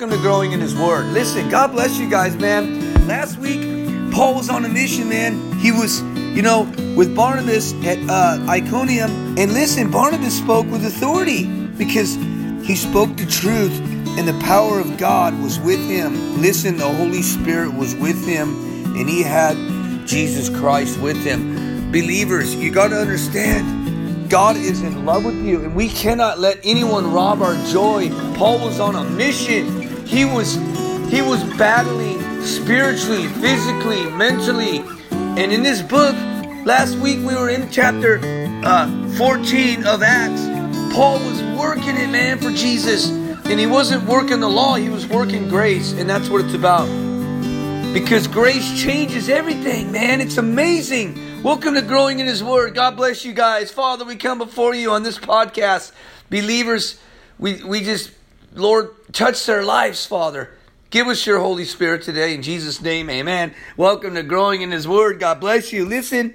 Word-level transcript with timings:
Welcome 0.00 0.16
to 0.16 0.22
Growing 0.22 0.52
in 0.52 0.60
His 0.60 0.74
Word. 0.74 1.12
Listen, 1.12 1.50
God 1.50 1.72
bless 1.72 1.98
you 1.98 2.08
guys, 2.08 2.34
man. 2.34 3.06
Last 3.06 3.36
week, 3.36 3.60
Paul 4.14 4.34
was 4.34 4.48
on 4.48 4.64
a 4.64 4.68
mission, 4.70 5.10
man. 5.10 5.52
He 5.58 5.72
was, 5.72 6.00
you 6.34 6.40
know, 6.40 6.62
with 6.96 7.14
Barnabas 7.14 7.74
at 7.84 7.98
uh, 8.08 8.42
Iconium. 8.48 9.10
And 9.36 9.52
listen, 9.52 9.90
Barnabas 9.90 10.38
spoke 10.38 10.66
with 10.68 10.86
authority 10.86 11.44
because 11.44 12.14
he 12.66 12.76
spoke 12.76 13.14
the 13.18 13.26
truth 13.26 13.78
and 14.18 14.26
the 14.26 14.40
power 14.42 14.80
of 14.80 14.96
God 14.96 15.38
was 15.42 15.60
with 15.60 15.86
him. 15.86 16.40
Listen, 16.40 16.78
the 16.78 16.88
Holy 16.88 17.20
Spirit 17.20 17.74
was 17.74 17.94
with 17.94 18.26
him 18.26 18.96
and 18.96 19.06
he 19.06 19.22
had 19.22 19.54
Jesus 20.08 20.48
Christ 20.48 20.98
with 21.02 21.22
him. 21.22 21.92
Believers, 21.92 22.54
you 22.54 22.70
got 22.70 22.88
to 22.88 22.96
understand 22.96 24.30
God 24.30 24.56
is 24.56 24.80
in 24.80 25.04
love 25.04 25.24
with 25.24 25.44
you, 25.44 25.64
and 25.64 25.74
we 25.74 25.88
cannot 25.88 26.38
let 26.38 26.60
anyone 26.62 27.12
rob 27.12 27.42
our 27.42 27.56
joy. 27.66 28.10
Paul 28.36 28.60
was 28.60 28.78
on 28.78 28.94
a 28.94 29.02
mission. 29.02 29.79
He 30.10 30.24
was 30.24 30.56
he 31.08 31.22
was 31.22 31.44
battling 31.56 32.20
spiritually, 32.42 33.28
physically, 33.28 34.10
mentally. 34.10 34.82
And 35.12 35.52
in 35.52 35.62
this 35.62 35.82
book, 35.82 36.16
last 36.66 36.96
week 36.96 37.18
we 37.18 37.36
were 37.36 37.48
in 37.48 37.70
chapter 37.70 38.18
uh, 38.64 39.08
14 39.16 39.86
of 39.86 40.02
Acts. 40.02 40.42
Paul 40.92 41.20
was 41.20 41.40
working 41.56 41.96
it, 41.96 42.10
man, 42.10 42.38
for 42.38 42.50
Jesus. 42.50 43.08
And 43.08 43.60
he 43.60 43.66
wasn't 43.66 44.02
working 44.08 44.40
the 44.40 44.48
law, 44.48 44.74
he 44.74 44.88
was 44.88 45.06
working 45.06 45.48
grace. 45.48 45.92
And 45.92 46.10
that's 46.10 46.28
what 46.28 46.44
it's 46.44 46.54
about. 46.54 46.86
Because 47.94 48.26
grace 48.26 48.82
changes 48.82 49.28
everything, 49.28 49.92
man. 49.92 50.20
It's 50.20 50.38
amazing. 50.38 51.42
Welcome 51.44 51.74
to 51.74 51.82
Growing 51.82 52.18
in 52.18 52.26
His 52.26 52.42
Word. 52.42 52.74
God 52.74 52.96
bless 52.96 53.24
you 53.24 53.32
guys. 53.32 53.70
Father, 53.70 54.04
we 54.04 54.16
come 54.16 54.38
before 54.38 54.74
you 54.74 54.90
on 54.90 55.04
this 55.04 55.18
podcast. 55.18 55.92
Believers, 56.30 56.98
we, 57.38 57.62
we 57.62 57.80
just, 57.82 58.10
Lord, 58.52 58.90
touch 59.12 59.46
their 59.46 59.62
lives, 59.62 60.04
Father. 60.04 60.50
Give 60.90 61.06
us 61.06 61.24
your 61.24 61.38
Holy 61.38 61.64
Spirit 61.64 62.02
today. 62.02 62.34
In 62.34 62.42
Jesus' 62.42 62.80
name, 62.82 63.08
amen. 63.08 63.54
Welcome 63.76 64.14
to 64.16 64.24
Growing 64.24 64.62
in 64.62 64.72
His 64.72 64.88
Word. 64.88 65.20
God 65.20 65.38
bless 65.38 65.72
you. 65.72 65.86
Listen, 65.86 66.34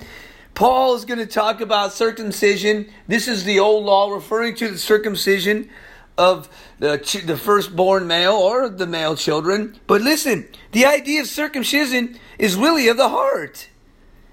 Paul 0.54 0.96
is 0.96 1.04
going 1.04 1.20
to 1.20 1.26
talk 1.26 1.60
about 1.60 1.92
circumcision. 1.92 2.90
This 3.06 3.28
is 3.28 3.44
the 3.44 3.60
old 3.60 3.84
law 3.84 4.14
referring 4.14 4.56
to 4.56 4.70
the 4.70 4.78
circumcision 4.78 5.70
of 6.18 6.48
the, 6.80 7.22
the 7.26 7.36
firstborn 7.36 8.08
male 8.08 8.32
or 8.32 8.70
the 8.70 8.88
male 8.88 9.18
children. 9.18 9.78
But 9.86 10.02
listen, 10.02 10.48
the 10.72 10.86
idea 10.86 11.20
of 11.20 11.28
circumcision 11.28 12.18
is 12.40 12.56
really 12.56 12.88
of 12.88 12.96
the 12.96 13.10
heart. 13.10 13.68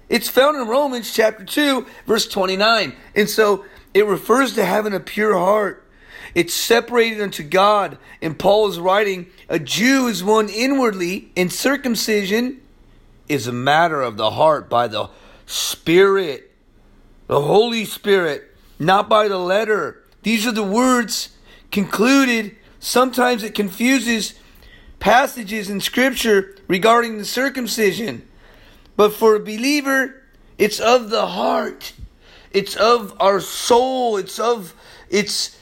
It's 0.07 0.29
found 0.29 0.55
in 0.55 0.69
Romans 0.69 1.13
chapter 1.13 1.43
2, 1.43 1.85
verse 2.05 2.29
29. 2.29 2.95
And 3.13 3.29
so 3.29 3.65
it 3.93 4.05
refers 4.05 4.55
to 4.55 4.63
having 4.63 4.93
a 4.93 5.01
pure 5.01 5.37
heart. 5.37 5.82
It's 6.35 6.53
separated 6.53 7.21
unto 7.21 7.43
God. 7.43 7.97
And 8.21 8.37
Paul 8.37 8.67
is 8.69 8.79
writing, 8.79 9.27
a 9.49 9.59
Jew 9.59 10.07
is 10.07 10.23
one 10.23 10.49
inwardly, 10.49 11.31
and 11.37 11.51
circumcision 11.51 12.61
is 13.29 13.47
a 13.47 13.51
matter 13.51 14.01
of 14.01 14.17
the 14.17 14.31
heart 14.31 14.69
by 14.69 14.87
the 14.87 15.09
Spirit, 15.45 16.51
the 17.27 17.41
Holy 17.41 17.85
Spirit, 17.85 18.51
not 18.79 19.09
by 19.09 19.27
the 19.27 19.37
letter. 19.37 20.03
These 20.23 20.47
are 20.47 20.51
the 20.51 20.63
words 20.63 21.29
concluded. 21.71 22.55
Sometimes 22.79 23.43
it 23.43 23.55
confuses 23.55 24.33
passages 24.99 25.69
in 25.69 25.81
Scripture 25.81 26.57
regarding 26.67 27.17
the 27.17 27.25
circumcision. 27.25 28.27
But 28.95 29.13
for 29.13 29.35
a 29.35 29.39
believer, 29.39 30.23
it's 30.57 30.79
of 30.79 31.09
the 31.09 31.27
heart. 31.27 31.93
It's 32.51 32.75
of 32.75 33.15
our 33.19 33.39
soul. 33.39 34.17
It's 34.17 34.39
of 34.39 34.73
it's 35.09 35.59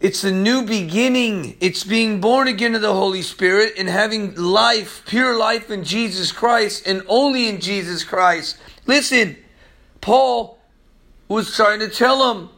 it's 0.00 0.22
a 0.22 0.30
new 0.30 0.62
beginning. 0.62 1.56
It's 1.60 1.82
being 1.82 2.20
born 2.20 2.46
again 2.46 2.74
of 2.74 2.82
the 2.82 2.92
Holy 2.92 3.22
Spirit 3.22 3.74
and 3.76 3.88
having 3.88 4.34
life, 4.36 5.02
pure 5.06 5.36
life 5.36 5.70
in 5.70 5.82
Jesus 5.82 6.30
Christ 6.30 6.86
and 6.86 7.02
only 7.08 7.48
in 7.48 7.60
Jesus 7.60 8.04
Christ. 8.04 8.56
Listen, 8.86 9.36
Paul 10.00 10.58
was 11.26 11.54
trying 11.54 11.80
to 11.80 11.88
tell 11.88 12.32
him 12.32 12.50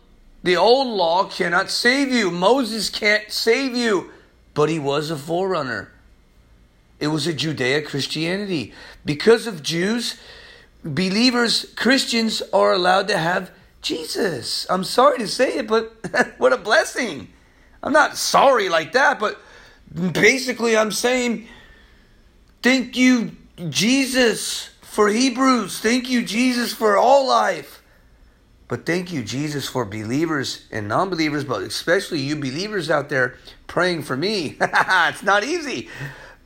the 0.43 0.57
old 0.57 0.89
law 0.89 1.25
cannot 1.25 1.71
save 1.71 2.13
you. 2.13 2.31
Moses 2.31 2.91
can't 2.91 3.31
save 3.31 3.75
you, 3.75 4.11
but 4.53 4.69
he 4.69 4.79
was 4.79 5.11
a 5.11 5.17
forerunner. 5.17 5.91
It 6.99 7.09
was 7.09 7.27
a 7.27 7.33
Judeo 7.33 7.87
Christianity. 7.87 8.75
Because 9.05 9.47
of 9.47 9.63
Jews, 9.63 10.21
believers, 10.85 11.73
Christians 11.75 12.43
are 12.53 12.73
allowed 12.75 13.09
to 13.09 13.17
have 13.17 13.51
Jesus. 13.83 14.67
I'm 14.69 14.85
sorry 14.85 15.19
to 15.19 15.29
say 15.29 15.59
it, 15.59 15.69
but 15.69 15.95
what 16.39 16.53
a 16.53 16.59
blessing. 16.59 17.29
I'm 17.83 17.93
not 17.93 18.17
sorry 18.17 18.69
like 18.69 18.93
that, 18.93 19.19
but 19.19 19.39
basically 20.13 20.77
I'm 20.77 20.93
saying 20.93 21.49
thank 22.63 22.97
you, 22.97 23.33
Jesus, 23.69 24.71
for 24.83 25.09
Hebrews. 25.09 25.81
Thank 25.81 26.11
you, 26.11 26.23
Jesus, 26.23 26.73
for 26.73 26.97
all 26.97 27.27
life. 27.27 27.83
But 28.69 28.87
thank 28.87 29.13
you, 29.13 29.25
Jesus, 29.25 29.69
for 29.69 29.85
believers 29.85 30.67
and 30.71 30.87
non 30.87 31.11
believers, 31.11 31.43
but 31.45 31.63
especially 31.63 32.21
you 32.21 32.37
believers 32.37 32.89
out 32.89 33.09
there 33.09 33.35
praying 33.67 34.03
for 34.03 34.17
me. 34.17 34.57
it's 34.61 35.25
not 35.25 35.43
easy. 35.43 35.89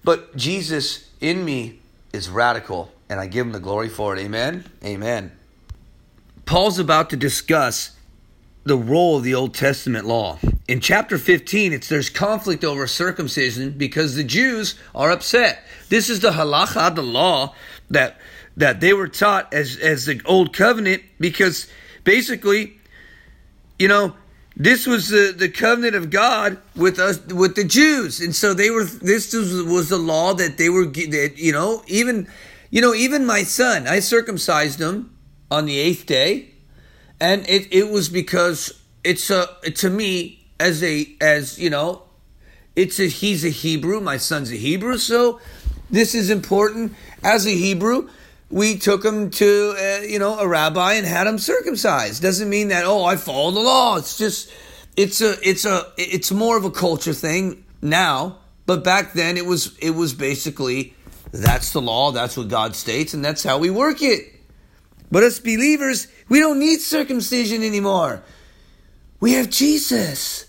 But 0.05 0.35
Jesus 0.35 1.11
in 1.21 1.45
me 1.45 1.81
is 2.15 2.31
radical, 2.31 2.93
and 3.11 3.21
I 3.21 3.27
give 3.27 3.45
him 3.47 3.53
the 3.53 3.61
glory 3.61 3.91
for 3.91 4.17
it. 4.17 4.21
Amen. 4.21 4.65
Amen. 4.83 5.33
Paul's 6.47 6.79
about 6.79 7.11
to 7.11 7.17
discuss 7.17 7.93
the 8.65 8.77
role 8.77 9.19
of 9.19 9.25
the 9.25 9.35
Old 9.35 9.55
Testament 9.55 10.07
law. 10.07 10.39
In 10.67 10.81
chapter 10.81 11.19
15, 11.19 11.73
it's 11.73 11.89
there's 11.89 12.09
conflict 12.09 12.65
over 12.65 12.87
circumcision 12.87 13.73
because 13.73 14.15
the 14.15 14.25
Jews 14.25 14.79
are 14.95 15.11
upset. 15.11 15.63
This 15.91 16.09
is 16.09 16.21
the 16.21 16.31
halacha, 16.31 16.95
the 16.95 17.03
law 17.03 17.55
that 17.91 18.19
that 18.57 18.81
they 18.81 18.95
were 18.95 19.09
taught 19.09 19.53
as 19.53 19.77
as 19.77 20.07
the 20.07 20.21
old 20.25 20.55
covenant 20.55 21.03
because 21.21 21.67
basically, 22.05 22.79
you 23.79 23.89
know, 23.89 24.15
this 24.57 24.87
was 24.87 25.09
the, 25.09 25.35
the 25.37 25.49
covenant 25.49 25.97
of 25.97 26.11
God 26.11 26.59
with 26.75 26.99
us 26.99 27.21
with 27.27 27.57
the 27.57 27.65
Jews, 27.65 28.21
and 28.21 28.35
so 28.35 28.55
they 28.55 28.71
were. 28.71 28.85
This 28.85 29.35
was, 29.35 29.63
was 29.65 29.89
the 29.91 29.99
law 29.99 30.33
that 30.35 30.57
they 30.57 30.71
were. 30.71 30.87
That 30.87 31.35
you 31.37 31.53
know, 31.53 31.83
even 31.87 32.29
you 32.71 32.81
know, 32.81 32.95
even 32.95 33.27
my 33.27 33.43
son, 33.43 33.87
I 33.87 34.01
circumcised 34.01 34.81
him 34.81 35.14
on 35.55 35.67
the 35.67 35.79
eighth 35.79 36.07
day, 36.07 36.51
and 37.21 37.49
it 37.49 37.69
it 37.73 37.91
was 37.91 38.09
because 38.09 38.81
it's 39.03 39.31
a 39.31 39.47
to 39.77 39.91
me 39.91 40.47
as 40.59 40.83
a 40.83 41.09
as 41.21 41.59
you 41.59 41.71
know, 41.71 42.03
it's 42.77 42.99
a 42.99 43.07
he's 43.07 43.45
a 43.45 43.51
Hebrew. 43.51 44.01
My 44.01 44.17
son's 44.17 44.51
a 44.51 44.57
Hebrew, 44.57 44.99
so 44.99 45.41
this 45.91 46.15
is 46.15 46.31
important 46.31 46.95
as 47.23 47.47
a 47.47 47.55
Hebrew 47.55 48.09
we 48.51 48.79
took 48.79 49.05
him 49.05 49.31
to 49.31 49.75
uh, 49.77 50.03
you 50.03 50.19
know 50.19 50.39
a 50.39 50.47
rabbi 50.47 50.95
and 50.95 51.07
had 51.07 51.27
him 51.27 51.39
circumcised. 51.39 52.23
Doesn't 52.23 52.49
mean 52.49 52.69
that 52.69 52.85
oh 52.85 53.05
I 53.05 53.17
follow 53.17 53.51
the 53.51 53.61
law. 53.61 53.97
It's 53.97 54.17
just 54.17 54.51
it's 54.97 55.21
a 55.21 55.37
it's 55.43 55.65
a 55.65 55.93
it's 55.97 56.31
more 56.31 56.57
of 56.57 56.65
a 56.65 56.71
culture 56.71 57.13
thing 57.13 57.65
now. 57.83 58.39
But 58.67 58.85
back 58.85 59.13
then 59.13 59.37
it 59.37 59.45
was 59.45 59.77
it 59.79 59.91
was 59.91 60.15
basically 60.15 60.95
that's 61.33 61.73
the 61.73 61.83
law. 61.83 62.13
That's 62.13 62.37
what 62.37 62.49
God 62.49 62.77
states, 62.77 63.13
and 63.13 63.25
that's 63.25 63.43
how 63.43 63.59
we 63.59 63.71
work 63.71 64.03
it. 64.03 64.34
But 65.15 65.23
as 65.23 65.39
believers, 65.39 66.09
we 66.29 66.41
don't 66.41 66.59
need 66.59 66.81
circumcision 66.81 67.63
anymore. 67.63 68.25
We 69.21 69.35
have 69.35 69.49
Jesus. 69.49 70.47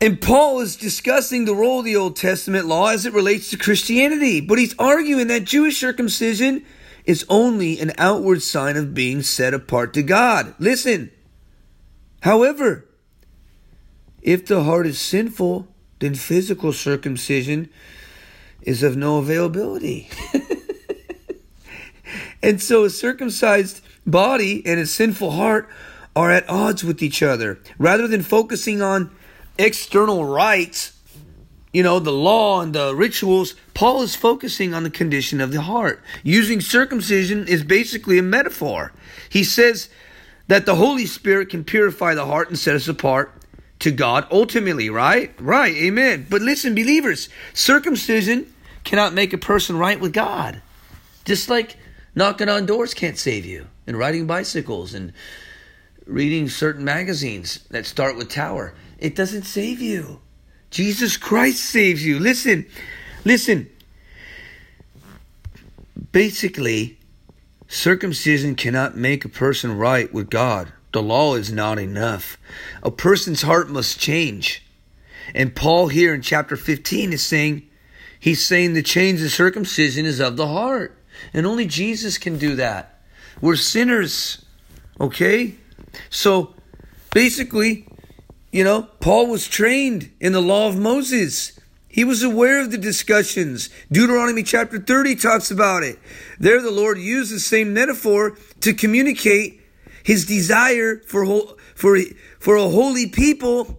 And 0.00 0.20
Paul 0.20 0.58
is 0.58 0.74
discussing 0.74 1.44
the 1.44 1.54
role 1.54 1.78
of 1.78 1.84
the 1.84 1.94
Old 1.94 2.16
Testament 2.16 2.66
law 2.66 2.88
as 2.88 3.06
it 3.06 3.12
relates 3.12 3.50
to 3.50 3.56
Christianity, 3.56 4.40
but 4.40 4.58
he's 4.58 4.74
arguing 4.80 5.28
that 5.28 5.44
Jewish 5.44 5.78
circumcision 5.78 6.64
is 7.04 7.24
only 7.28 7.78
an 7.78 7.92
outward 7.98 8.42
sign 8.42 8.76
of 8.76 8.94
being 8.94 9.22
set 9.22 9.54
apart 9.54 9.94
to 9.94 10.02
God. 10.02 10.56
Listen, 10.58 11.12
however, 12.22 12.84
if 14.22 14.44
the 14.44 14.64
heart 14.64 14.88
is 14.88 14.98
sinful, 14.98 15.68
then 16.00 16.16
physical 16.16 16.72
circumcision 16.72 17.70
is 18.62 18.82
of 18.82 18.96
no 18.96 19.18
availability. 19.18 20.10
and 22.42 22.60
so 22.60 22.84
a 22.84 22.90
circumcised 22.90 23.80
body 24.06 24.62
and 24.64 24.78
a 24.78 24.86
sinful 24.86 25.32
heart 25.32 25.68
are 26.14 26.30
at 26.30 26.48
odds 26.48 26.82
with 26.82 27.02
each 27.02 27.22
other. 27.22 27.58
Rather 27.78 28.08
than 28.08 28.22
focusing 28.22 28.82
on 28.82 29.10
external 29.58 30.24
rites, 30.24 30.92
you 31.72 31.82
know, 31.82 31.98
the 31.98 32.12
law 32.12 32.60
and 32.60 32.74
the 32.74 32.94
rituals, 32.94 33.54
Paul 33.74 34.02
is 34.02 34.16
focusing 34.16 34.74
on 34.74 34.82
the 34.82 34.90
condition 34.90 35.40
of 35.40 35.52
the 35.52 35.62
heart. 35.62 36.02
Using 36.22 36.60
circumcision 36.60 37.46
is 37.46 37.62
basically 37.62 38.18
a 38.18 38.22
metaphor. 38.22 38.92
He 39.28 39.44
says 39.44 39.90
that 40.48 40.64
the 40.64 40.76
Holy 40.76 41.06
Spirit 41.06 41.50
can 41.50 41.64
purify 41.64 42.14
the 42.14 42.26
heart 42.26 42.48
and 42.48 42.58
set 42.58 42.74
us 42.74 42.88
apart 42.88 43.32
to 43.80 43.90
God 43.90 44.26
ultimately, 44.30 44.90
right? 44.90 45.32
Right, 45.38 45.74
amen. 45.76 46.26
But 46.28 46.42
listen, 46.42 46.74
believers, 46.74 47.28
circumcision 47.54 48.52
cannot 48.82 49.12
make 49.12 49.32
a 49.32 49.38
person 49.38 49.76
right 49.76 50.00
with 50.00 50.12
God. 50.12 50.62
Just 51.24 51.48
like 51.50 51.76
knocking 52.18 52.48
on 52.48 52.66
doors 52.66 52.94
can't 52.94 53.16
save 53.16 53.46
you, 53.46 53.64
and 53.86 53.96
riding 53.96 54.26
bicycles 54.26 54.92
and 54.92 55.12
reading 56.04 56.48
certain 56.48 56.84
magazines 56.84 57.60
that 57.70 57.86
start 57.86 58.16
with 58.16 58.28
tower. 58.28 58.74
It 58.98 59.14
doesn't 59.14 59.44
save 59.44 59.80
you. 59.80 60.20
Jesus 60.70 61.16
Christ 61.16 61.64
saves 61.64 62.04
you. 62.04 62.18
Listen, 62.18 62.66
listen. 63.24 63.70
Basically, 66.10 66.98
circumcision 67.68 68.56
cannot 68.56 68.96
make 68.96 69.24
a 69.24 69.28
person 69.28 69.78
right 69.78 70.12
with 70.12 70.28
God. 70.28 70.72
The 70.92 71.02
law 71.02 71.36
is 71.36 71.52
not 71.52 71.78
enough. 71.78 72.36
A 72.82 72.90
person's 72.90 73.42
heart 73.42 73.70
must 73.70 74.00
change. 74.00 74.66
And 75.36 75.54
Paul 75.54 75.86
here 75.86 76.14
in 76.14 76.22
chapter 76.22 76.56
15 76.56 77.12
is 77.12 77.22
saying, 77.22 77.68
he's 78.18 78.44
saying 78.44 78.72
the 78.72 78.82
change 78.82 79.22
of 79.22 79.30
circumcision 79.30 80.04
is 80.04 80.18
of 80.18 80.36
the 80.36 80.48
heart. 80.48 80.97
And 81.32 81.46
only 81.46 81.66
Jesus 81.66 82.18
can 82.18 82.38
do 82.38 82.56
that. 82.56 83.00
We're 83.40 83.56
sinners. 83.56 84.44
Okay? 85.00 85.54
So 86.10 86.54
basically, 87.12 87.86
you 88.52 88.64
know, 88.64 88.82
Paul 89.00 89.28
was 89.28 89.46
trained 89.46 90.10
in 90.20 90.32
the 90.32 90.42
law 90.42 90.68
of 90.68 90.78
Moses. 90.78 91.58
He 91.88 92.04
was 92.04 92.22
aware 92.22 92.60
of 92.60 92.70
the 92.70 92.78
discussions. 92.78 93.70
Deuteronomy 93.90 94.42
chapter 94.42 94.78
30 94.78 95.16
talks 95.16 95.50
about 95.50 95.82
it. 95.82 95.98
There, 96.38 96.60
the 96.60 96.70
Lord 96.70 96.98
used 96.98 97.32
the 97.32 97.40
same 97.40 97.72
metaphor 97.72 98.36
to 98.60 98.72
communicate 98.74 99.60
his 100.02 100.24
desire 100.24 101.00
for, 101.06 101.26
for, 101.74 101.98
for 102.38 102.56
a 102.56 102.68
holy 102.68 103.08
people. 103.08 103.78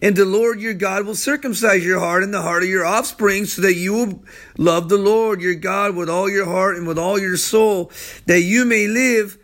And 0.00 0.14
the 0.14 0.24
Lord 0.24 0.60
your 0.60 0.74
God 0.74 1.06
will 1.06 1.14
circumcise 1.14 1.84
your 1.84 1.98
heart 1.98 2.22
and 2.22 2.32
the 2.32 2.42
heart 2.42 2.62
of 2.62 2.68
your 2.68 2.84
offspring 2.84 3.46
so 3.46 3.62
that 3.62 3.74
you 3.74 3.92
will 3.92 4.22
love 4.56 4.88
the 4.88 4.98
Lord 4.98 5.40
your 5.40 5.56
God 5.56 5.96
with 5.96 6.08
all 6.08 6.30
your 6.30 6.46
heart 6.46 6.76
and 6.76 6.86
with 6.86 6.98
all 6.98 7.18
your 7.18 7.36
soul, 7.36 7.90
that 8.26 8.42
you 8.42 8.64
may 8.64 8.86
live 8.86 9.38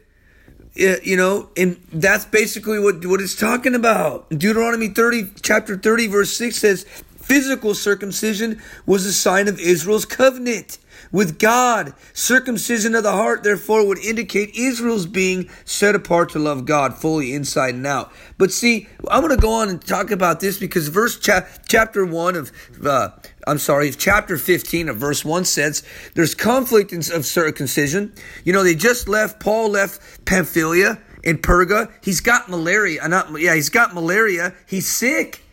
eh, 0.76 0.98
you 1.02 1.16
know, 1.16 1.50
and 1.56 1.80
that's 1.92 2.24
basically 2.24 2.78
what, 2.78 3.04
what 3.04 3.20
it's 3.20 3.34
talking 3.34 3.74
about. 3.74 4.28
Deuteronomy 4.30 4.88
30, 4.88 5.32
chapter 5.42 5.76
30, 5.76 6.06
verse 6.06 6.36
6 6.36 6.56
says, 6.56 6.86
physical 7.24 7.74
circumcision 7.74 8.60
was 8.86 9.06
a 9.06 9.12
sign 9.12 9.48
of 9.48 9.58
Israel's 9.58 10.04
covenant 10.04 10.78
with 11.10 11.38
God. 11.38 11.94
Circumcision 12.12 12.94
of 12.94 13.02
the 13.02 13.12
heart, 13.12 13.42
therefore, 13.42 13.86
would 13.86 13.98
indicate 13.98 14.54
Israel's 14.54 15.06
being 15.06 15.48
set 15.64 15.94
apart 15.94 16.30
to 16.30 16.38
love 16.38 16.66
God 16.66 16.94
fully 16.94 17.32
inside 17.32 17.74
and 17.74 17.86
out. 17.86 18.12
But 18.36 18.52
see, 18.52 18.88
I'm 19.08 19.22
going 19.22 19.34
to 19.34 19.40
go 19.40 19.52
on 19.52 19.68
and 19.68 19.84
talk 19.84 20.10
about 20.10 20.40
this 20.40 20.58
because 20.58 20.88
verse 20.88 21.18
cha- 21.18 21.46
chapter 21.66 22.04
1 22.04 22.36
of, 22.36 22.52
uh, 22.84 23.10
I'm 23.46 23.58
sorry, 23.58 23.90
chapter 23.92 24.36
15 24.36 24.88
of 24.88 24.96
verse 24.96 25.24
1 25.24 25.44
says 25.44 25.82
there's 26.14 26.34
conflict 26.34 26.92
in, 26.92 26.98
of 27.12 27.24
circumcision. 27.24 28.12
You 28.44 28.52
know, 28.52 28.62
they 28.62 28.74
just 28.74 29.08
left, 29.08 29.40
Paul 29.40 29.70
left 29.70 30.24
Pamphylia 30.26 31.00
in 31.22 31.38
Perga. 31.38 31.90
He's 32.02 32.20
got 32.20 32.48
malaria. 32.48 33.06
Not, 33.08 33.40
yeah, 33.40 33.54
he's 33.54 33.70
got 33.70 33.94
malaria. 33.94 34.54
He's 34.66 34.88
sick. 34.88 35.43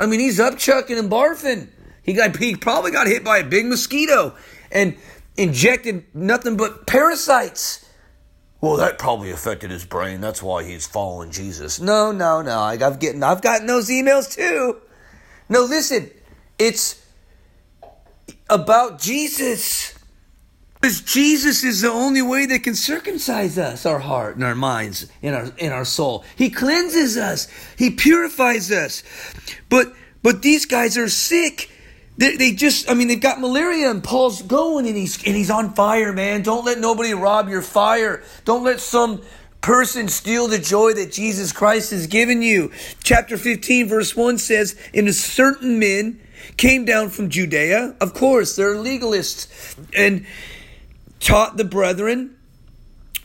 I 0.00 0.06
mean, 0.06 0.18
he's 0.18 0.40
up 0.40 0.56
chucking 0.56 0.98
and 0.98 1.10
barfing. 1.10 1.68
He 2.02 2.14
got 2.14 2.34
he 2.38 2.56
probably 2.56 2.90
got 2.90 3.06
hit 3.06 3.22
by 3.22 3.38
a 3.38 3.44
big 3.44 3.66
mosquito 3.66 4.34
and 4.72 4.96
injected 5.36 6.06
nothing 6.14 6.56
but 6.56 6.86
parasites. 6.86 7.86
Well, 8.62 8.78
that 8.78 8.98
probably 8.98 9.30
affected 9.30 9.70
his 9.70 9.84
brain. 9.84 10.22
That's 10.22 10.42
why 10.42 10.64
he's 10.64 10.86
following 10.86 11.30
Jesus. 11.30 11.80
No, 11.80 12.12
no, 12.12 12.40
no. 12.40 12.58
I've 12.60 12.98
getting 12.98 13.22
I've 13.22 13.42
gotten 13.42 13.66
those 13.66 13.90
emails 13.90 14.34
too. 14.34 14.78
No, 15.50 15.64
listen. 15.64 16.10
It's 16.58 17.04
about 18.48 19.00
Jesus. 19.00 19.94
Because 20.80 21.02
Jesus 21.02 21.62
is 21.62 21.82
the 21.82 21.90
only 21.90 22.22
way 22.22 22.46
that 22.46 22.62
can 22.62 22.74
circumcise 22.74 23.58
us, 23.58 23.84
our 23.84 23.98
heart 23.98 24.36
and 24.36 24.44
our 24.44 24.54
minds, 24.54 25.08
in 25.20 25.34
our 25.34 25.52
in 25.58 25.72
our 25.72 25.84
soul. 25.84 26.24
He 26.36 26.48
cleanses 26.48 27.18
us. 27.18 27.48
He 27.76 27.90
purifies 27.90 28.72
us. 28.72 29.02
But 29.68 29.92
but 30.22 30.40
these 30.40 30.64
guys 30.64 30.96
are 30.96 31.08
sick 31.08 31.70
they, 32.20 32.36
they 32.36 32.52
just, 32.52 32.90
I 32.90 32.92
mean, 32.92 33.08
they've 33.08 33.18
got 33.18 33.40
malaria 33.40 33.90
and 33.90 34.04
Paul's 34.04 34.42
going 34.42 34.86
and 34.86 34.94
he's, 34.94 35.16
and 35.24 35.34
he's 35.34 35.50
on 35.50 35.72
fire, 35.72 36.12
man. 36.12 36.42
Don't 36.42 36.66
let 36.66 36.78
nobody 36.78 37.14
rob 37.14 37.48
your 37.48 37.62
fire. 37.62 38.22
Don't 38.44 38.62
let 38.62 38.80
some 38.80 39.22
person 39.62 40.06
steal 40.08 40.46
the 40.46 40.58
joy 40.58 40.92
that 40.92 41.12
Jesus 41.12 41.50
Christ 41.50 41.92
has 41.92 42.06
given 42.08 42.42
you. 42.42 42.72
Chapter 43.02 43.38
15, 43.38 43.88
verse 43.88 44.14
1 44.14 44.36
says, 44.36 44.78
And 44.92 45.08
a 45.08 45.14
certain 45.14 45.78
men 45.78 46.20
came 46.58 46.84
down 46.84 47.08
from 47.08 47.30
Judea. 47.30 47.96
Of 48.02 48.12
course, 48.12 48.54
they're 48.54 48.74
legalists 48.74 49.76
and 49.96 50.26
taught 51.20 51.56
the 51.56 51.64
brethren 51.64 52.36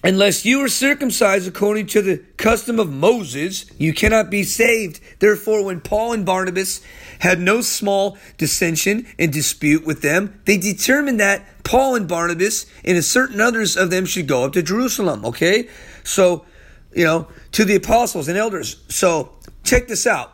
Unless 0.05 0.45
you 0.45 0.63
are 0.63 0.67
circumcised 0.67 1.47
according 1.47 1.87
to 1.87 1.99
the 1.99 2.17
custom 2.37 2.79
of 2.79 2.93
Moses, 2.93 3.65
you 3.79 3.91
cannot 3.91 4.29
be 4.29 4.43
saved. 4.43 4.99
Therefore, 5.17 5.65
when 5.65 5.81
Paul 5.81 6.13
and 6.13 6.23
Barnabas 6.23 6.81
had 7.21 7.39
no 7.39 7.61
small 7.61 8.15
dissension 8.37 9.07
and 9.17 9.33
dispute 9.33 9.83
with 9.83 10.03
them, 10.03 10.39
they 10.45 10.57
determined 10.57 11.19
that 11.21 11.43
Paul 11.63 11.95
and 11.95 12.07
Barnabas 12.07 12.67
and 12.83 12.99
a 12.99 13.01
certain 13.01 13.41
others 13.41 13.75
of 13.75 13.89
them 13.89 14.05
should 14.05 14.27
go 14.27 14.43
up 14.43 14.53
to 14.53 14.61
Jerusalem. 14.61 15.25
Okay? 15.25 15.69
So, 16.03 16.45
you 16.93 17.05
know, 17.05 17.27
to 17.53 17.65
the 17.65 17.75
apostles 17.75 18.27
and 18.27 18.37
elders. 18.37 18.83
So, 18.89 19.31
check 19.63 19.87
this 19.87 20.05
out. 20.05 20.33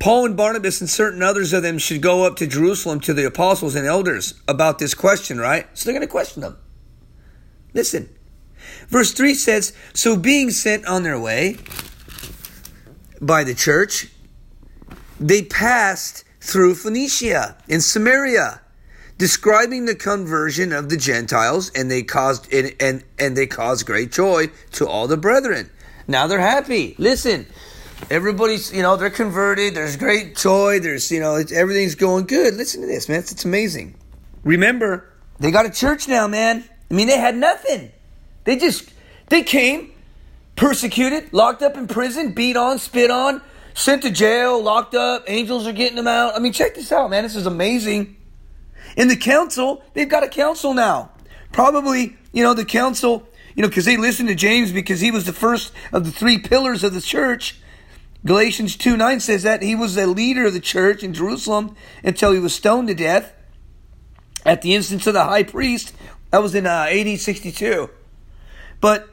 Paul 0.00 0.26
and 0.26 0.36
Barnabas 0.36 0.82
and 0.82 0.90
certain 0.90 1.22
others 1.22 1.54
of 1.54 1.62
them 1.62 1.78
should 1.78 2.02
go 2.02 2.26
up 2.26 2.36
to 2.36 2.46
Jerusalem 2.46 3.00
to 3.00 3.14
the 3.14 3.24
apostles 3.24 3.74
and 3.74 3.86
elders 3.86 4.34
about 4.46 4.78
this 4.78 4.92
question, 4.92 5.38
right? 5.38 5.66
So 5.72 5.86
they're 5.86 5.98
going 5.98 6.06
to 6.06 6.12
question 6.12 6.42
them. 6.42 6.58
Listen. 7.74 8.08
Verse 8.88 9.12
3 9.12 9.34
says, 9.34 9.72
So 9.94 10.16
being 10.16 10.50
sent 10.50 10.86
on 10.86 11.02
their 11.02 11.18
way 11.18 11.56
by 13.20 13.44
the 13.44 13.54
church, 13.54 14.08
they 15.18 15.42
passed 15.42 16.24
through 16.40 16.74
Phoenicia 16.74 17.56
and 17.68 17.82
Samaria, 17.82 18.60
describing 19.18 19.84
the 19.86 19.94
conversion 19.94 20.72
of 20.72 20.88
the 20.88 20.96
Gentiles, 20.96 21.70
and 21.74 21.90
they 21.90 22.02
caused 22.02 22.52
and, 22.52 22.74
and, 22.80 23.04
and 23.18 23.36
they 23.36 23.46
caused 23.46 23.86
great 23.86 24.10
joy 24.10 24.48
to 24.72 24.86
all 24.86 25.06
the 25.06 25.16
brethren. 25.16 25.70
Now 26.08 26.26
they're 26.26 26.40
happy. 26.40 26.96
Listen, 26.98 27.46
everybody's 28.10 28.72
you 28.72 28.82
know 28.82 28.96
they're 28.96 29.10
converted. 29.10 29.74
There's 29.74 29.96
great 29.96 30.36
joy. 30.36 30.80
There's 30.80 31.10
you 31.10 31.20
know 31.20 31.36
everything's 31.54 31.94
going 31.94 32.26
good. 32.26 32.54
Listen 32.54 32.80
to 32.80 32.86
this, 32.88 33.08
man. 33.08 33.20
It's, 33.20 33.30
it's 33.30 33.44
amazing. 33.44 33.94
Remember, 34.42 35.08
they 35.38 35.52
got 35.52 35.66
a 35.66 35.70
church 35.70 36.08
now, 36.08 36.26
man. 36.26 36.64
I 36.92 36.94
mean, 36.94 37.06
they 37.06 37.18
had 37.18 37.36
nothing. 37.36 37.90
They 38.44 38.56
just, 38.56 38.92
they 39.28 39.42
came, 39.42 39.92
persecuted, 40.56 41.32
locked 41.32 41.62
up 41.62 41.78
in 41.78 41.88
prison, 41.88 42.32
beat 42.32 42.54
on, 42.54 42.78
spit 42.78 43.10
on, 43.10 43.40
sent 43.72 44.02
to 44.02 44.10
jail, 44.10 44.62
locked 44.62 44.94
up, 44.94 45.24
angels 45.26 45.66
are 45.66 45.72
getting 45.72 45.96
them 45.96 46.06
out. 46.06 46.36
I 46.36 46.38
mean, 46.38 46.52
check 46.52 46.74
this 46.74 46.92
out, 46.92 47.08
man. 47.08 47.22
This 47.22 47.34
is 47.34 47.46
amazing. 47.46 48.18
In 48.94 49.08
the 49.08 49.16
council, 49.16 49.82
they've 49.94 50.08
got 50.08 50.22
a 50.22 50.28
council 50.28 50.74
now. 50.74 51.10
Probably, 51.50 52.18
you 52.30 52.42
know, 52.42 52.52
the 52.52 52.66
council, 52.66 53.26
you 53.54 53.62
know, 53.62 53.68
because 53.68 53.86
they 53.86 53.96
listened 53.96 54.28
to 54.28 54.34
James 54.34 54.70
because 54.70 55.00
he 55.00 55.10
was 55.10 55.24
the 55.24 55.32
first 55.32 55.72
of 55.94 56.04
the 56.04 56.12
three 56.12 56.38
pillars 56.38 56.84
of 56.84 56.92
the 56.92 57.00
church. 57.00 57.58
Galatians 58.26 58.76
2 58.76 58.98
9 58.98 59.18
says 59.18 59.44
that 59.44 59.62
he 59.62 59.74
was 59.74 59.94
the 59.94 60.06
leader 60.06 60.44
of 60.44 60.52
the 60.52 60.60
church 60.60 61.02
in 61.02 61.14
Jerusalem 61.14 61.74
until 62.04 62.32
he 62.32 62.38
was 62.38 62.54
stoned 62.54 62.88
to 62.88 62.94
death 62.94 63.32
at 64.44 64.60
the 64.60 64.74
instance 64.74 65.06
of 65.06 65.14
the 65.14 65.24
high 65.24 65.42
priest. 65.42 65.94
That 66.32 66.42
was 66.42 66.54
in 66.54 66.66
uh, 66.66 66.86
AD 66.90 67.20
62. 67.20 67.90
But 68.80 69.08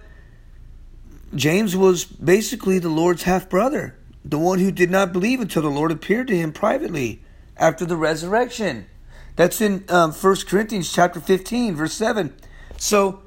James 1.36 1.76
was 1.76 2.06
basically 2.06 2.80
the 2.80 2.90
Lord's 2.90 3.24
half 3.24 3.50
brother, 3.50 3.96
the 4.24 4.40
one 4.40 4.60
who 4.60 4.72
did 4.72 4.90
not 4.90 5.12
believe 5.12 5.42
until 5.42 5.62
the 5.62 5.70
Lord 5.70 5.92
appeared 5.92 6.28
to 6.30 6.36
him 6.36 6.54
privately 6.54 7.22
after 7.58 7.86
the 7.86 7.98
resurrection. 7.98 8.88
That's 9.36 9.60
in 9.60 9.84
um, 9.90 10.14
1 10.14 10.36
Corinthians 10.48 10.92
chapter 10.92 11.20
15, 11.20 11.76
verse 11.76 11.94
7. 11.94 12.34
So, 12.78 13.22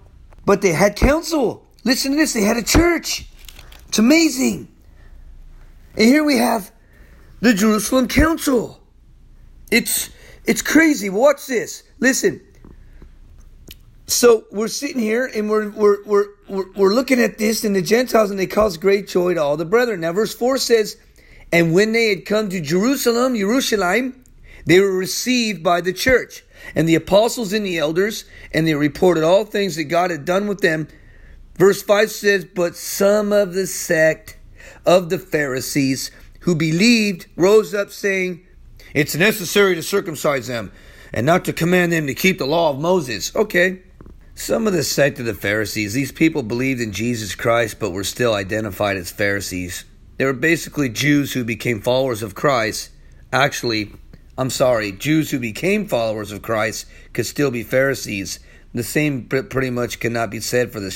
but 0.46 0.62
they 0.62 0.72
had 0.72 0.96
counsel. 0.96 1.66
Listen 1.84 2.12
to 2.12 2.16
this. 2.16 2.32
They 2.32 2.42
had 2.42 2.56
a 2.56 2.62
church. 2.62 3.26
It's 3.88 3.98
amazing. 3.98 4.68
And 5.96 6.06
here 6.06 6.24
we 6.24 6.38
have 6.38 6.72
the 7.40 7.52
Jerusalem 7.52 8.08
Council. 8.08 8.80
It's 9.70 10.08
it's 10.44 10.62
crazy. 10.62 11.10
Watch 11.10 11.46
this. 11.46 11.82
Listen. 12.00 12.40
So 14.06 14.44
we're 14.50 14.68
sitting 14.68 15.00
here 15.00 15.30
and 15.32 15.48
we're, 15.48 15.70
we're, 15.70 16.04
we're, 16.04 16.26
we're, 16.48 16.72
we're 16.72 16.94
looking 16.94 17.20
at 17.20 17.38
this 17.38 17.64
and 17.64 17.74
the 17.74 17.82
Gentiles 17.82 18.30
and 18.30 18.38
they 18.38 18.46
cause 18.46 18.76
great 18.76 19.08
joy 19.08 19.34
to 19.34 19.42
all 19.42 19.56
the 19.56 19.64
brethren. 19.64 20.00
Now 20.00 20.12
verse 20.12 20.34
4 20.34 20.58
says, 20.58 20.96
And 21.52 21.72
when 21.72 21.92
they 21.92 22.08
had 22.08 22.26
come 22.26 22.48
to 22.50 22.60
Jerusalem, 22.60 23.36
Jerusalem, 23.36 24.24
they 24.66 24.80
were 24.80 24.96
received 24.96 25.62
by 25.62 25.80
the 25.80 25.92
church 25.92 26.44
and 26.74 26.88
the 26.88 26.94
apostles 26.94 27.52
and 27.52 27.66
the 27.66 27.78
elders, 27.78 28.24
and 28.52 28.66
they 28.66 28.74
reported 28.74 29.24
all 29.24 29.44
things 29.44 29.76
that 29.76 29.84
God 29.84 30.10
had 30.10 30.24
done 30.24 30.46
with 30.46 30.60
them. 30.60 30.88
Verse 31.56 31.82
5 31.82 32.10
says, 32.10 32.44
But 32.44 32.76
some 32.76 33.32
of 33.32 33.54
the 33.54 33.66
sect 33.66 34.38
of 34.86 35.10
the 35.10 35.18
Pharisees 35.18 36.10
who 36.40 36.54
believed 36.54 37.26
rose 37.36 37.74
up 37.74 37.90
saying, 37.90 38.44
It's 38.94 39.14
necessary 39.14 39.74
to 39.74 39.82
circumcise 39.82 40.46
them 40.46 40.72
and 41.12 41.26
not 41.26 41.44
to 41.44 41.52
command 41.52 41.92
them 41.92 42.06
to 42.06 42.14
keep 42.14 42.38
the 42.38 42.46
law 42.46 42.70
of 42.70 42.78
Moses. 42.78 43.34
Okay. 43.34 43.82
Some 44.34 44.66
of 44.66 44.72
the 44.72 44.82
sect 44.82 45.18
of 45.18 45.26
the 45.26 45.34
Pharisees, 45.34 45.92
these 45.94 46.12
people 46.12 46.42
believed 46.42 46.80
in 46.80 46.92
Jesus 46.92 47.34
Christ 47.34 47.78
but 47.78 47.90
were 47.90 48.04
still 48.04 48.34
identified 48.34 48.96
as 48.96 49.10
Pharisees. 49.10 49.84
They 50.16 50.24
were 50.24 50.32
basically 50.32 50.88
Jews 50.88 51.32
who 51.32 51.44
became 51.44 51.80
followers 51.80 52.22
of 52.22 52.34
Christ 52.34 52.90
Actually, 53.32 53.90
I'm 54.36 54.50
sorry, 54.50 54.92
Jews 54.92 55.30
who 55.30 55.38
became 55.38 55.88
followers 55.88 56.32
of 56.32 56.42
Christ 56.42 56.86
could 57.14 57.24
still 57.24 57.50
be 57.50 57.62
Pharisees. 57.62 58.40
The 58.74 58.82
same 58.82 59.26
pretty 59.26 59.70
much 59.70 60.00
cannot 60.00 60.30
be 60.30 60.40
said 60.40 60.70
for 60.70 60.80
the 60.80 60.90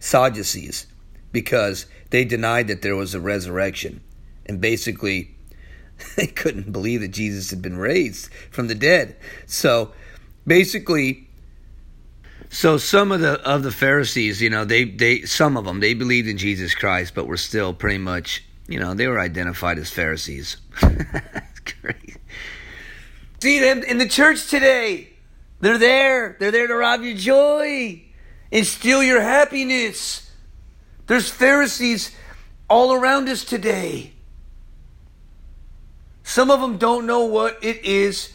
Sadducees 0.00 0.86
because 1.30 1.86
they 2.10 2.24
denied 2.24 2.68
that 2.68 2.80
there 2.80 2.96
was 2.96 3.14
a 3.14 3.20
resurrection. 3.20 4.00
And 4.46 4.62
basically, 4.62 5.36
they 6.16 6.26
couldn't 6.26 6.72
believe 6.72 7.02
that 7.02 7.08
Jesus 7.08 7.50
had 7.50 7.60
been 7.60 7.76
raised 7.76 8.32
from 8.50 8.68
the 8.68 8.74
dead. 8.74 9.16
So 9.46 9.92
basically, 10.46 11.27
so 12.50 12.78
some 12.78 13.12
of 13.12 13.20
the 13.20 13.40
of 13.46 13.62
the 13.62 13.70
Pharisees, 13.70 14.40
you 14.40 14.50
know, 14.50 14.64
they 14.64 14.84
they 14.84 15.22
some 15.22 15.56
of 15.56 15.64
them 15.64 15.80
they 15.80 15.94
believed 15.94 16.28
in 16.28 16.38
Jesus 16.38 16.74
Christ, 16.74 17.14
but 17.14 17.26
were 17.26 17.36
still 17.36 17.74
pretty 17.74 17.98
much, 17.98 18.44
you 18.66 18.80
know, 18.80 18.94
they 18.94 19.06
were 19.06 19.20
identified 19.20 19.78
as 19.78 19.90
Pharisees. 19.90 20.56
See 23.40 23.60
them 23.60 23.82
in 23.84 23.98
the 23.98 24.08
church 24.08 24.48
today. 24.48 25.10
They're 25.60 25.78
there. 25.78 26.36
They're 26.38 26.50
there 26.50 26.66
to 26.66 26.74
rob 26.74 27.02
your 27.02 27.16
joy 27.16 28.02
and 28.50 28.66
steal 28.66 29.02
your 29.02 29.20
happiness. 29.20 30.30
There's 31.06 31.30
Pharisees 31.30 32.16
all 32.68 32.92
around 32.92 33.28
us 33.28 33.44
today. 33.44 34.12
Some 36.22 36.50
of 36.50 36.60
them 36.60 36.78
don't 36.78 37.06
know 37.06 37.24
what 37.24 37.62
it 37.62 37.84
is 37.84 38.32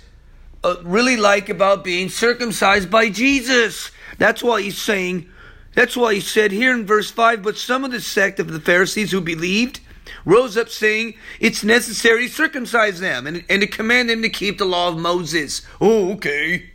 uh, 0.63 0.77
really 0.83 1.17
like 1.17 1.49
about 1.49 1.83
being 1.83 2.09
circumcised 2.09 2.89
by 2.89 3.09
Jesus. 3.09 3.91
That's 4.23 4.41
why 4.41 4.61
he's 4.61 4.81
saying, 4.81 5.29
that's 5.75 5.97
why 5.97 6.13
he 6.13 6.21
said 6.21 6.53
here 6.53 6.73
in 6.73 6.85
verse 6.85 7.11
5 7.11 7.43
But 7.43 7.57
some 7.57 7.83
of 7.83 7.91
the 7.91 7.99
sect 7.99 8.39
of 8.39 8.53
the 8.53 8.59
Pharisees 8.61 9.11
who 9.11 9.19
believed 9.19 9.81
rose 10.23 10.55
up 10.55 10.69
saying, 10.69 11.15
It's 11.41 11.61
necessary 11.61 12.29
to 12.29 12.33
circumcise 12.33 13.01
them 13.01 13.27
and, 13.27 13.43
and 13.49 13.61
to 13.61 13.67
command 13.67 14.09
them 14.09 14.21
to 14.21 14.29
keep 14.29 14.59
the 14.59 14.63
law 14.63 14.87
of 14.87 14.97
Moses. 14.97 15.61
Oh, 15.81 16.13
okay. 16.13 16.69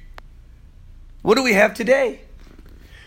What 1.22 1.36
do 1.36 1.42
we 1.42 1.54
have 1.54 1.72
today? 1.72 2.20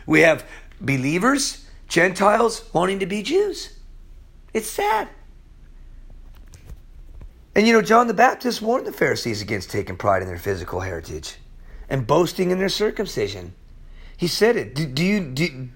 We 0.07 0.21
have 0.21 0.43
believers, 0.81 1.63
Gentiles 1.87 2.67
wanting 2.73 2.97
to 2.97 3.05
be 3.05 3.21
Jews. 3.21 3.77
It's 4.55 4.71
sad. 4.71 5.07
And 7.53 7.67
you 7.67 7.73
know, 7.73 7.83
John 7.83 8.07
the 8.07 8.15
Baptist 8.15 8.59
warned 8.59 8.87
the 8.87 8.91
Pharisees 8.91 9.43
against 9.43 9.69
taking 9.69 9.97
pride 9.97 10.23
in 10.23 10.27
their 10.27 10.39
physical 10.39 10.79
heritage 10.79 11.35
and 11.87 12.07
boasting 12.07 12.49
in 12.49 12.57
their 12.57 12.69
circumcision. 12.69 13.53
He 14.21 14.27
said 14.27 14.55
it. 14.55 14.75
Do, 14.75 14.85
do 14.85 15.03
you 15.03 15.19
do, 15.19 15.69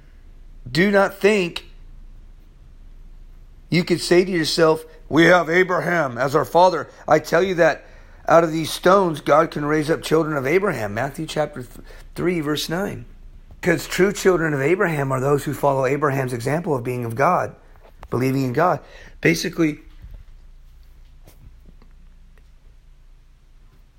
do 0.72 0.92
not 0.92 1.18
think 1.18 1.66
you 3.72 3.84
could 3.84 4.00
say 4.00 4.24
to 4.24 4.30
yourself, 4.32 4.86
"We 5.10 5.24
have 5.24 5.50
Abraham 5.50 6.20
as 6.20 6.36
our 6.36 6.46
father." 6.46 6.88
I 7.08 7.18
tell 7.18 7.42
you 7.42 7.56
that 7.56 7.88
out 8.28 8.44
of 8.44 8.52
these 8.52 8.70
stones 8.70 9.20
God 9.20 9.50
can 9.50 9.66
raise 9.66 9.90
up 9.90 10.04
children 10.04 10.38
of 10.38 10.46
Abraham. 10.46 10.94
Matthew 10.94 11.26
chapter 11.26 11.66
3 12.14 12.40
verse 12.42 12.70
9. 12.70 13.06
Because 13.60 13.88
true 13.88 14.14
children 14.14 14.54
of 14.54 14.62
Abraham 14.62 15.12
are 15.12 15.20
those 15.20 15.46
who 15.46 15.54
follow 15.56 15.88
Abraham's 15.88 16.32
example 16.32 16.76
of 16.76 16.84
being 16.84 17.04
of 17.04 17.16
God, 17.16 17.56
believing 18.12 18.44
in 18.44 18.54
God. 18.54 18.80
Basically, 19.22 19.80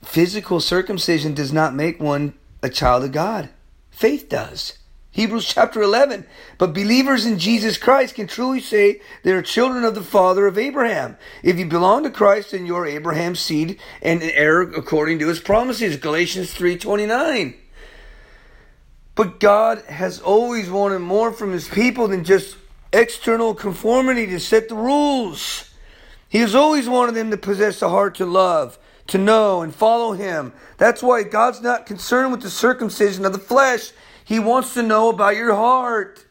Physical 0.05 0.61
circumcision 0.61 1.35
does 1.35 1.53
not 1.53 1.75
make 1.75 2.01
one 2.01 2.35
a 2.63 2.71
child 2.71 3.03
of 3.03 3.11
God. 3.11 3.49
Faith 3.97 4.29
does. 4.29 4.77
Hebrews 5.13 5.47
chapter 5.47 5.81
11. 5.81 6.27
But 6.59 6.75
believers 6.75 7.25
in 7.25 7.39
Jesus 7.39 7.79
Christ 7.79 8.17
can 8.17 8.27
truly 8.27 8.61
say 8.61 9.01
they 9.23 9.33
are 9.33 9.41
children 9.41 9.85
of 9.85 9.95
the 9.95 10.03
father 10.03 10.47
of 10.47 10.59
Abraham. 10.59 11.17
If 11.43 11.59
you 11.59 11.65
belong 11.65 12.03
to 12.03 12.11
Christ, 12.11 12.51
then 12.51 12.67
you're 12.67 12.85
Abraham's 12.85 13.41
seed 13.41 13.81
and 14.03 14.23
an 14.23 14.29
heir 14.35 14.61
according 14.61 15.21
to 15.21 15.29
his 15.29 15.41
promises. 15.41 15.97
Galatians 15.97 16.55
3.29. 16.55 17.57
But 19.15 19.41
God 19.41 19.83
has 19.87 20.21
always 20.21 20.69
wanted 20.69 20.99
more 20.99 21.33
from 21.33 21.53
his 21.53 21.67
people 21.67 22.07
than 22.07 22.23
just 22.23 22.59
external 22.93 23.55
conformity 23.55 24.27
to 24.27 24.39
set 24.39 24.69
the 24.69 24.75
rules. 24.75 25.71
He 26.29 26.41
has 26.41 26.55
always 26.55 26.87
wanted 26.87 27.15
them 27.15 27.31
to 27.31 27.39
possess 27.39 27.81
a 27.81 27.89
heart 27.89 28.17
to 28.17 28.27
love, 28.27 28.79
to 29.09 29.19
know 29.19 29.63
and 29.63 29.75
follow 29.75 30.13
Him. 30.13 30.53
That's 30.79 31.03
why 31.03 31.23
God's 31.23 31.63
not 31.63 31.87
concerned 31.87 32.33
with 32.33 32.43
the 32.43 32.51
circumcision 32.51 33.25
of 33.25 33.33
the 33.33 33.39
flesh. 33.39 33.93
He 34.25 34.39
wants 34.39 34.75
to 34.75 34.83
know 34.83 35.09
about 35.09 35.37
your 35.37 35.55
heart. 35.55 36.25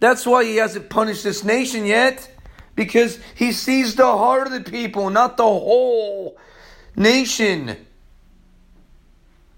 That's 0.00 0.26
why 0.26 0.44
He 0.44 0.56
hasn't 0.56 0.90
punished 0.90 1.24
this 1.24 1.44
nation 1.44 1.84
yet, 1.84 2.30
because 2.74 3.18
He 3.34 3.52
sees 3.52 3.94
the 3.94 4.06
heart 4.06 4.46
of 4.46 4.52
the 4.52 4.70
people, 4.70 5.10
not 5.10 5.36
the 5.36 5.42
whole 5.42 6.38
nation. 6.96 7.76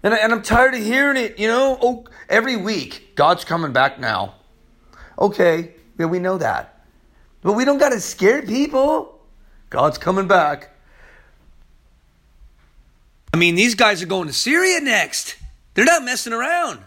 And, 0.03 0.15
I, 0.15 0.17
and 0.19 0.33
I'm 0.33 0.43
tired 0.43 0.75
of 0.75 0.83
hearing 0.83 1.17
it, 1.17 1.39
you 1.39 1.47
know, 1.47 1.79
oh, 1.81 2.05
every 2.29 2.57
week. 2.57 3.15
God's 3.17 3.45
coming 3.45 3.73
back 3.73 4.01
now. 4.01 4.35
Okay, 5.19 5.75
yeah, 5.99 6.07
we 6.07 6.19
know 6.19 6.39
that. 6.39 6.85
But 7.43 7.53
we 7.53 7.65
don't 7.65 7.79
got 7.79 7.91
to 7.91 8.01
scare 8.01 8.43
people. 8.43 9.21
God's 9.69 9.99
coming 9.99 10.27
back. 10.27 10.75
I 13.33 13.37
mean, 13.37 13.55
these 13.55 13.75
guys 13.75 14.03
are 14.03 14.07
going 14.07 14.27
to 14.27 14.33
Syria 14.33 14.81
next. 14.81 15.37
They're 15.75 15.85
not 15.85 16.05
messing 16.05 16.33
around. 16.33 16.81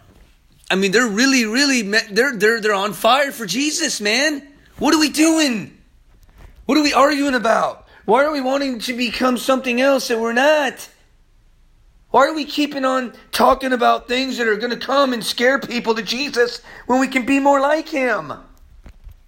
I 0.69 0.75
mean, 0.75 0.91
they're 0.91 1.07
really, 1.07 1.45
really, 1.45 1.81
they're, 1.83 2.35
they're, 2.35 2.59
they're 2.59 2.73
on 2.73 2.93
fire 2.93 3.31
for 3.31 3.45
Jesus, 3.45 4.01
man. 4.01 4.45
What 4.77 4.93
are 4.93 4.99
we 4.99 5.09
doing? 5.09 5.77
What 6.65 6.77
are 6.77 6.83
we 6.83 6.93
arguing 6.93 7.35
about? 7.35 7.87
Why 8.05 8.23
are 8.23 8.31
we 8.31 8.41
wanting 8.41 8.79
to 8.79 8.93
become 8.93 9.37
something 9.37 9.79
else 9.79 10.07
that 10.09 10.19
we're 10.19 10.33
not? 10.33 10.89
Why 12.11 12.27
are 12.27 12.33
we 12.35 12.45
keeping 12.45 12.85
on 12.85 13.13
talking 13.31 13.73
about 13.73 14.07
things 14.07 14.37
that 14.37 14.47
are 14.47 14.55
going 14.55 14.77
to 14.77 14.85
come 14.85 15.13
and 15.13 15.23
scare 15.23 15.57
people 15.59 15.95
to 15.95 16.03
Jesus 16.03 16.61
when 16.85 16.99
we 16.99 17.07
can 17.07 17.25
be 17.25 17.39
more 17.39 17.59
like 17.59 17.89
Him? 17.89 18.33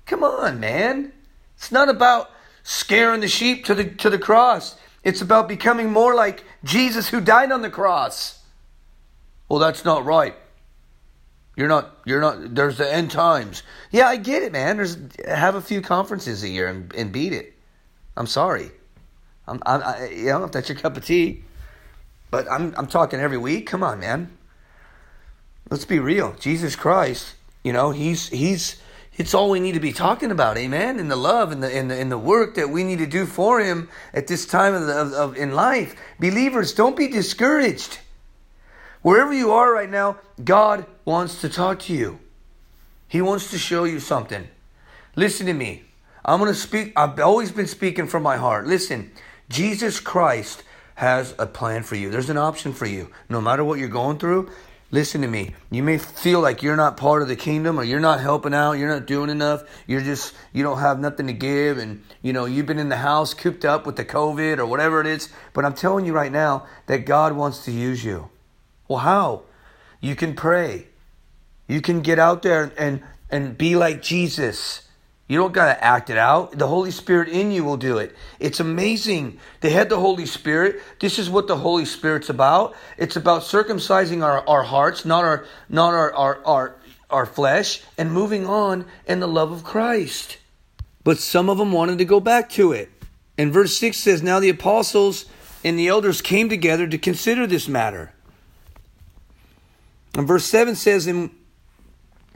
Come 0.06 0.24
on, 0.24 0.60
man. 0.60 1.12
It's 1.58 1.72
not 1.72 1.90
about 1.90 2.30
scaring 2.64 3.22
the 3.22 3.28
sheep 3.28 3.66
to 3.66 3.76
the, 3.76 3.86
to 3.86 4.10
the 4.10 4.20
cross. 4.20 4.76
It's 5.06 5.22
about 5.22 5.48
becoming 5.48 5.92
more 5.92 6.16
like 6.16 6.44
Jesus 6.64 7.10
who 7.10 7.22
died 7.22 7.52
on 7.52 7.62
the 7.62 7.70
cross. 7.70 8.42
Well, 9.48 9.60
that's 9.60 9.86
not 9.86 10.04
right. 10.04 10.36
You're 11.56 11.68
not, 11.68 11.96
you're 12.06 12.20
not, 12.20 12.56
there's 12.56 12.80
the 12.80 12.92
end 12.92 13.12
times. 13.12 13.62
Yeah, 13.92 14.08
I 14.08 14.18
get 14.18 14.42
it, 14.42 14.52
man. 14.52 14.78
There's, 14.78 14.98
have 15.26 15.56
a 15.56 15.62
few 15.62 15.80
conferences 15.80 16.44
a 16.44 16.50
year 16.50 16.68
and, 16.68 16.94
and 16.96 17.12
beat 17.12 17.32
it. 17.32 17.54
I'm 18.18 18.26
sorry. 18.26 18.72
I'm, 19.48 19.62
I'm, 19.66 19.84
I, 19.84 20.10
you 20.10 20.26
know, 20.26 20.44
if 20.44 20.52
that's 20.52 20.68
your 20.68 20.78
cup 20.78 20.98
of 20.98 21.06
tea. 21.06 21.44
But 22.32 22.52
I'm, 22.52 22.74
I'm 22.76 22.88
talking 22.88 23.20
every 23.20 23.38
week. 23.38 23.68
Come 23.68 23.84
on, 23.84 24.00
man. 24.00 24.36
Let's 25.70 25.86
be 25.86 26.00
real. 26.00 26.34
Jesus 26.40 26.76
Christ, 26.76 27.36
you 27.64 27.72
know, 27.72 27.92
he's, 27.92 28.28
he's, 28.30 28.82
it's 29.18 29.34
all 29.34 29.50
we 29.50 29.60
need 29.60 29.74
to 29.74 29.80
be 29.80 29.94
talking 29.94 30.32
about, 30.32 30.58
amen. 30.58 31.00
In 31.00 31.08
the 31.08 31.16
love 31.16 31.52
and 31.52 31.64
the 31.64 31.76
in 31.76 31.88
the 31.88 32.00
in 32.00 32.10
the 32.10 32.18
work 32.18 32.56
that 32.56 32.70
we 32.70 32.84
need 32.84 33.00
to 33.00 33.06
do 33.06 33.26
for 33.26 33.62
Him 33.62 33.90
at 34.14 34.28
this 34.28 34.46
time 34.46 34.74
of, 34.74 34.88
the, 34.88 34.94
of, 34.94 35.14
of 35.14 35.38
in 35.38 35.54
life. 35.54 35.96
Believers, 36.20 36.74
don't 36.74 36.98
be 36.98 37.08
discouraged. 37.08 38.00
Wherever 39.02 39.34
you 39.34 39.52
are 39.52 39.72
right 39.72 39.90
now, 39.90 40.18
God 40.44 40.86
wants 41.06 41.40
to 41.42 41.50
talk 41.50 41.80
to 41.82 41.94
you. 41.94 42.20
He 43.08 43.22
wants 43.22 43.52
to 43.52 43.58
show 43.58 43.84
you 43.84 44.00
something. 44.00 44.48
Listen 45.16 45.46
to 45.46 45.54
me. 45.54 45.84
I'm 46.26 46.40
going 46.40 46.52
to 46.52 46.60
speak. 46.60 46.92
I've 46.96 47.20
always 47.20 47.52
been 47.52 47.68
speaking 47.68 48.08
from 48.08 48.24
my 48.24 48.38
heart. 48.38 48.66
Listen, 48.66 49.12
Jesus 49.48 50.00
Christ 50.00 50.64
has 50.96 51.36
a 51.38 51.46
plan 51.46 51.84
for 51.84 51.96
you. 51.96 52.10
There's 52.10 52.30
an 52.30 52.38
option 52.38 52.74
for 52.74 52.88
you. 52.88 53.12
No 53.30 53.40
matter 53.42 53.64
what 53.64 53.80
you're 53.80 53.90
going 53.90 54.18
through, 54.18 54.50
Listen 54.92 55.22
to 55.22 55.28
me. 55.28 55.54
You 55.72 55.84
may 55.84 55.98
feel 55.98 56.40
like 56.40 56.62
you're 56.62 56.76
not 56.76 56.96
part 56.96 57.22
of 57.22 57.28
the 57.28 57.36
kingdom 57.36 57.80
or 57.80 57.84
you're 57.84 58.00
not 58.00 58.22
helping 58.22 58.54
out, 58.54 58.74
you're 58.74 58.88
not 58.88 59.08
doing 59.08 59.30
enough, 59.30 59.64
you're 59.88 60.02
just, 60.02 60.34
you 60.54 60.64
don't 60.64 60.80
have 60.80 61.00
nothing 61.00 61.28
to 61.28 61.34
give, 61.34 61.80
and, 61.80 62.04
you 62.22 62.32
know, 62.32 62.46
you've 62.46 62.68
been 62.68 62.80
in 62.80 62.90
the 62.90 62.98
house 62.98 63.34
cooped 63.34 63.66
up 63.66 63.86
with 63.86 63.96
the 63.96 64.06
COVID 64.06 64.58
or 64.60 64.66
whatever 64.66 65.02
it 65.02 65.08
is. 65.08 65.30
But 65.54 65.66
I'm 65.66 65.74
telling 65.74 66.06
you 66.06 66.14
right 66.14 66.32
now 66.32 66.68
that 66.86 67.00
God 67.00 67.34
wants 67.34 67.66
to 67.66 67.72
use 67.72 68.06
you. 68.06 68.30
Well, 68.88 69.00
how? 69.00 69.44
You 70.00 70.16
can 70.16 70.36
pray. 70.36 70.88
You 71.68 71.82
can 71.82 72.02
get 72.02 72.20
out 72.20 72.44
there 72.44 72.72
and, 72.78 73.02
and 73.30 73.58
be 73.58 73.76
like 73.76 74.04
Jesus. 74.04 74.85
You 75.28 75.40
don't 75.40 75.54
got 75.54 75.74
to 75.74 75.84
act 75.84 76.10
it 76.12 76.18
out. 76.18 76.58
The 76.58 76.68
Holy 76.68 76.92
Spirit 76.92 77.30
in 77.30 77.52
you 77.52 77.64
will 77.64 77.78
do 77.78 77.98
it. 77.98 78.16
It's 78.40 78.60
amazing. 78.60 79.40
They 79.62 79.72
had 79.72 79.90
the 79.90 80.00
Holy 80.00 80.28
Spirit. 80.28 80.82
This 81.00 81.18
is 81.18 81.30
what 81.30 81.48
the 81.48 81.58
Holy 81.58 81.86
Spirit's 81.86 82.30
about. 82.30 82.76
It's 82.98 83.16
about 83.16 83.42
circumcising 83.42 84.24
our, 84.24 84.48
our 84.48 84.62
hearts, 84.62 85.04
not 85.04 85.24
our 85.24 85.46
not 85.68 85.94
our, 85.96 86.14
our, 86.14 86.46
our, 86.46 86.76
our 87.10 87.26
flesh, 87.26 87.82
and 87.98 88.12
moving 88.12 88.46
on 88.46 88.86
in 89.08 89.20
the 89.20 89.28
love 89.28 89.52
of 89.52 89.64
Christ. 89.64 90.38
But 91.04 91.18
some 91.18 91.50
of 91.50 91.58
them 91.58 91.72
wanted 91.72 91.98
to 91.98 92.06
go 92.06 92.20
back 92.20 92.50
to 92.52 92.72
it. 92.72 92.92
And 93.38 93.52
verse 93.52 93.78
6 93.78 93.98
says, 93.98 94.22
Now 94.22 94.40
the 94.40 94.50
apostles 94.50 95.26
and 95.64 95.78
the 95.78 95.88
elders 95.88 96.22
came 96.22 96.50
together 96.50 96.88
to 96.88 96.98
consider 97.00 97.48
this 97.48 97.68
matter. 97.68 98.12
And 100.14 100.28
verse 100.28 100.46
7 100.46 100.76
says, 100.76 101.08
And 101.08 101.32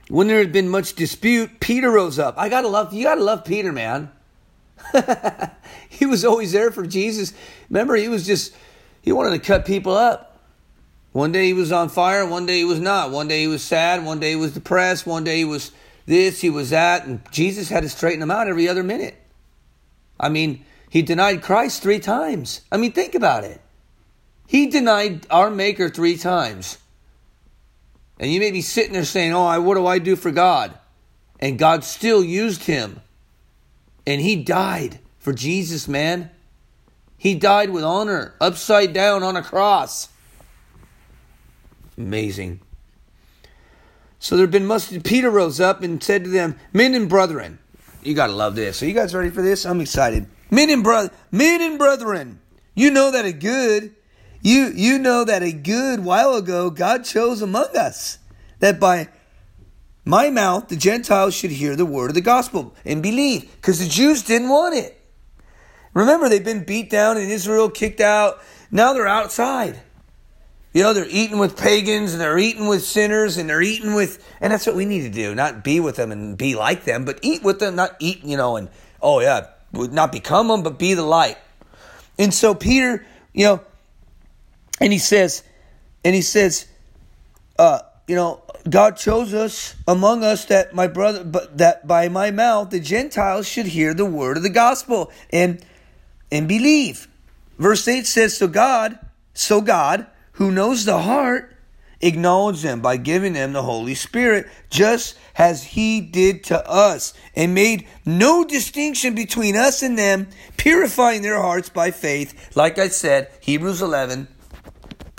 when 0.10 0.28
there 0.28 0.39
had 0.39 0.51
been 0.51 0.68
much 0.68 0.94
dispute, 0.94 1.60
Peter 1.60 1.89
rose 1.89 2.20
up. 2.20 2.36
I 2.38 2.50
gotta 2.50 2.68
love 2.68 2.94
you 2.94 3.04
gotta 3.04 3.24
love 3.24 3.46
Peter, 3.46 3.72
man. 3.72 4.12
he 5.89 6.06
was 6.06 6.25
always 6.25 6.51
there 6.51 6.72
for 6.72 6.86
Jesus. 6.86 7.34
Remember, 7.70 7.96
he 7.96 8.08
was 8.08 8.25
just, 8.25 8.54
he 9.01 9.12
wanted 9.12 9.32
to 9.32 9.39
cut 9.39 9.66
people 9.66 9.94
up. 9.94 10.38
One 11.12 11.32
day 11.32 11.46
he 11.46 11.54
was 11.54 11.72
on 11.72 11.89
fire, 11.89 12.25
one 12.25 12.46
day 12.46 12.60
he 12.60 12.66
was 12.66 12.80
not. 12.80 13.12
One 13.12 13.28
day 13.28 13.42
he 13.42 13.48
was 13.48 13.63
sad, 13.63 14.06
one 14.06 14.20
day 14.20 14.32
he 14.32 14.36
was 14.36 14.54
depressed, 14.54 15.08
one 15.08 15.24
day 15.24 15.38
he 15.38 15.46
was 15.46 15.72
this, 16.06 16.42
he 16.42 16.50
was 16.50 16.70
that. 16.72 17.06
And 17.06 17.22
Jesus 17.32 17.70
had 17.70 17.84
to 17.84 17.89
straighten 17.89 18.22
him 18.22 18.32
out 18.32 18.48
every 18.48 18.68
other 18.68 18.84
minute. 18.84 19.16
I 20.20 20.30
mean, 20.30 20.66
he 20.89 21.01
denied 21.01 21.42
Christ 21.42 21.82
three 21.82 22.00
times. 22.00 22.62
I 22.72 22.78
mean, 22.78 22.92
think 22.92 23.16
about 23.16 23.44
it. 23.44 23.62
He 24.48 24.68
denied 24.68 25.28
our 25.30 25.50
Maker 25.50 25.89
three 25.89 26.18
times. 26.18 26.78
And 28.19 28.31
you 28.31 28.39
may 28.39 28.51
be 28.51 28.61
sitting 28.61 28.93
there 28.93 29.05
saying, 29.05 29.33
Oh, 29.33 29.61
what 29.61 29.75
do 29.75 29.88
I 29.88 29.99
do 29.99 30.15
for 30.15 30.31
God? 30.31 30.77
And 31.39 31.57
God 31.57 31.83
still 31.83 32.23
used 32.23 32.63
him. 32.63 32.99
And 34.05 34.19
he 34.21 34.35
died 34.35 34.99
for 35.19 35.33
Jesus, 35.33 35.88
man. 35.88 36.29
He 37.17 37.35
died 37.35 37.69
with 37.69 37.83
honor, 37.83 38.35
upside 38.41 38.93
down 38.93 39.23
on 39.23 39.35
a 39.35 39.43
cross. 39.43 40.09
Amazing. 41.97 42.61
So 44.19 44.35
there 44.35 44.43
had 44.43 44.51
been 44.51 44.65
must 44.65 45.03
Peter 45.03 45.29
rose 45.29 45.59
up 45.59 45.81
and 45.81 46.01
said 46.03 46.25
to 46.25 46.29
them, 46.29 46.57
Men 46.73 46.93
and 46.93 47.07
brethren, 47.07 47.59
you 48.03 48.13
gotta 48.13 48.33
love 48.33 48.55
this. 48.55 48.81
Are 48.81 48.85
you 48.85 48.93
guys 48.93 49.13
ready 49.13 49.29
for 49.29 49.41
this? 49.41 49.65
I'm 49.65 49.81
excited. 49.81 50.27
Men 50.51 50.69
and 50.69 50.83
brother 50.83 51.11
men 51.31 51.61
and 51.61 51.77
brethren, 51.77 52.39
you 52.73 52.91
know 52.91 53.11
that 53.11 53.25
a 53.25 53.31
good 53.31 53.95
you 54.41 54.72
you 54.75 55.00
know 55.00 55.24
that 55.24 55.43
a 55.43 55.51
good 55.51 56.01
while 56.01 56.34
ago 56.36 56.69
God 56.69 57.03
chose 57.03 57.41
among 57.41 57.75
us 57.75 58.19
that 58.60 58.79
by 58.79 59.10
my 60.05 60.29
mouth 60.29 60.67
the 60.69 60.75
Gentiles 60.75 61.34
should 61.34 61.51
hear 61.51 61.75
the 61.75 61.86
word 61.86 62.10
of 62.10 62.15
the 62.15 62.22
gospel 62.22 62.74
and 62.86 63.03
believe. 63.03 63.51
Because 63.55 63.79
the 63.79 63.88
Jews 63.88 64.24
didn't 64.24 64.50
want 64.50 64.75
it. 64.75 65.00
Remember, 65.93 66.29
they've 66.29 66.43
been 66.43 66.63
beat 66.63 66.89
down 66.89 67.17
in 67.17 67.29
Israel, 67.29 67.69
kicked 67.69 68.00
out. 68.00 68.41
Now 68.72 68.93
they're 68.93 69.08
outside. 69.08 69.81
You 70.74 70.84
know, 70.84 70.93
they're 70.93 71.08
eating 71.10 71.39
with 71.39 71.58
pagans 71.58 72.13
and 72.13 72.22
they're 72.22 72.38
eating 72.38 72.67
with 72.67 72.84
sinners 72.84 73.38
and 73.38 73.50
they're 73.50 73.62
eating 73.62 73.96
with, 73.96 74.24
and 74.39 74.53
that's 74.53 74.67
what 74.67 74.75
we 74.75 74.86
need 74.86 75.01
to 75.01 75.10
do. 75.10 75.34
Not 75.34 75.63
be 75.63 75.79
with 75.79 75.96
them 75.96 76.12
and 76.12 76.38
be 76.38 76.55
like 76.55 76.84
them, 76.84 77.05
but 77.05 77.19
eat 77.24 77.43
with 77.43 77.60
them, 77.60 77.75
not 77.75 77.96
eat, 78.00 78.24
you 78.24 78.38
know, 78.38 78.55
and, 78.55 78.69
oh 79.01 79.19
yeah, 79.19 79.48
not 79.74 80.12
become 80.12 80.48
them, 80.48 80.62
but 80.62 80.77
be 80.77 80.93
the 80.93 81.03
light. 81.03 81.38
And 82.19 82.31
so 82.31 82.53
Peter, 82.53 83.03
you 83.34 83.46
know, 83.46 83.62
and 84.79 84.93
he 84.93 85.00
says, 85.00 85.43
and 86.03 86.15
he 86.15 86.21
says, 86.21 86.67
uh, 87.57 87.79
you 88.07 88.15
know, 88.15 88.41
God 88.69 88.98
chose 88.98 89.33
us 89.33 89.75
among 89.88 90.24
us 90.24 90.45
that 90.45 90.74
my 90.74 90.88
brother, 90.88 91.24
but 91.24 91.57
that 91.57 91.88
by 91.88 92.09
my 92.09 92.31
mouth 92.31 92.69
the 92.69 92.79
Gentiles 92.79 93.48
should 93.48 93.67
hear 93.67 93.93
the 93.93 94.05
word 94.05 94.38
of 94.38 94.43
the 94.43 94.50
gospel 94.50 95.12
and 95.31 95.63
and 96.31 96.48
believe. 96.48 97.07
Verse 97.57 97.88
8 97.88 98.05
says, 98.05 98.38
So 98.38 98.48
God, 98.48 98.98
so 99.33 99.62
God, 99.62 100.07
who 100.33 100.51
knows 100.51 100.86
the 100.86 101.00
heart, 101.00 101.55
acknowledged 102.01 102.63
them 102.63 102.81
by 102.81 102.98
giving 102.98 103.33
them 103.33 103.53
the 103.53 103.63
Holy 103.63 103.95
Spirit, 103.95 104.48
just 104.69 105.17
as 105.36 105.63
He 105.63 106.00
did 106.00 106.43
to 106.45 106.69
us, 106.69 107.13
and 107.36 107.53
made 107.53 107.88
no 108.05 108.45
distinction 108.45 109.15
between 109.15 109.55
us 109.55 109.81
and 109.81 109.98
them, 109.98 110.27
purifying 110.57 111.21
their 111.21 111.41
hearts 111.41 111.69
by 111.69 111.91
faith. 111.91 112.55
Like 112.55 112.77
I 112.77 112.88
said, 112.88 113.29
Hebrews 113.41 113.81
11. 113.81 114.27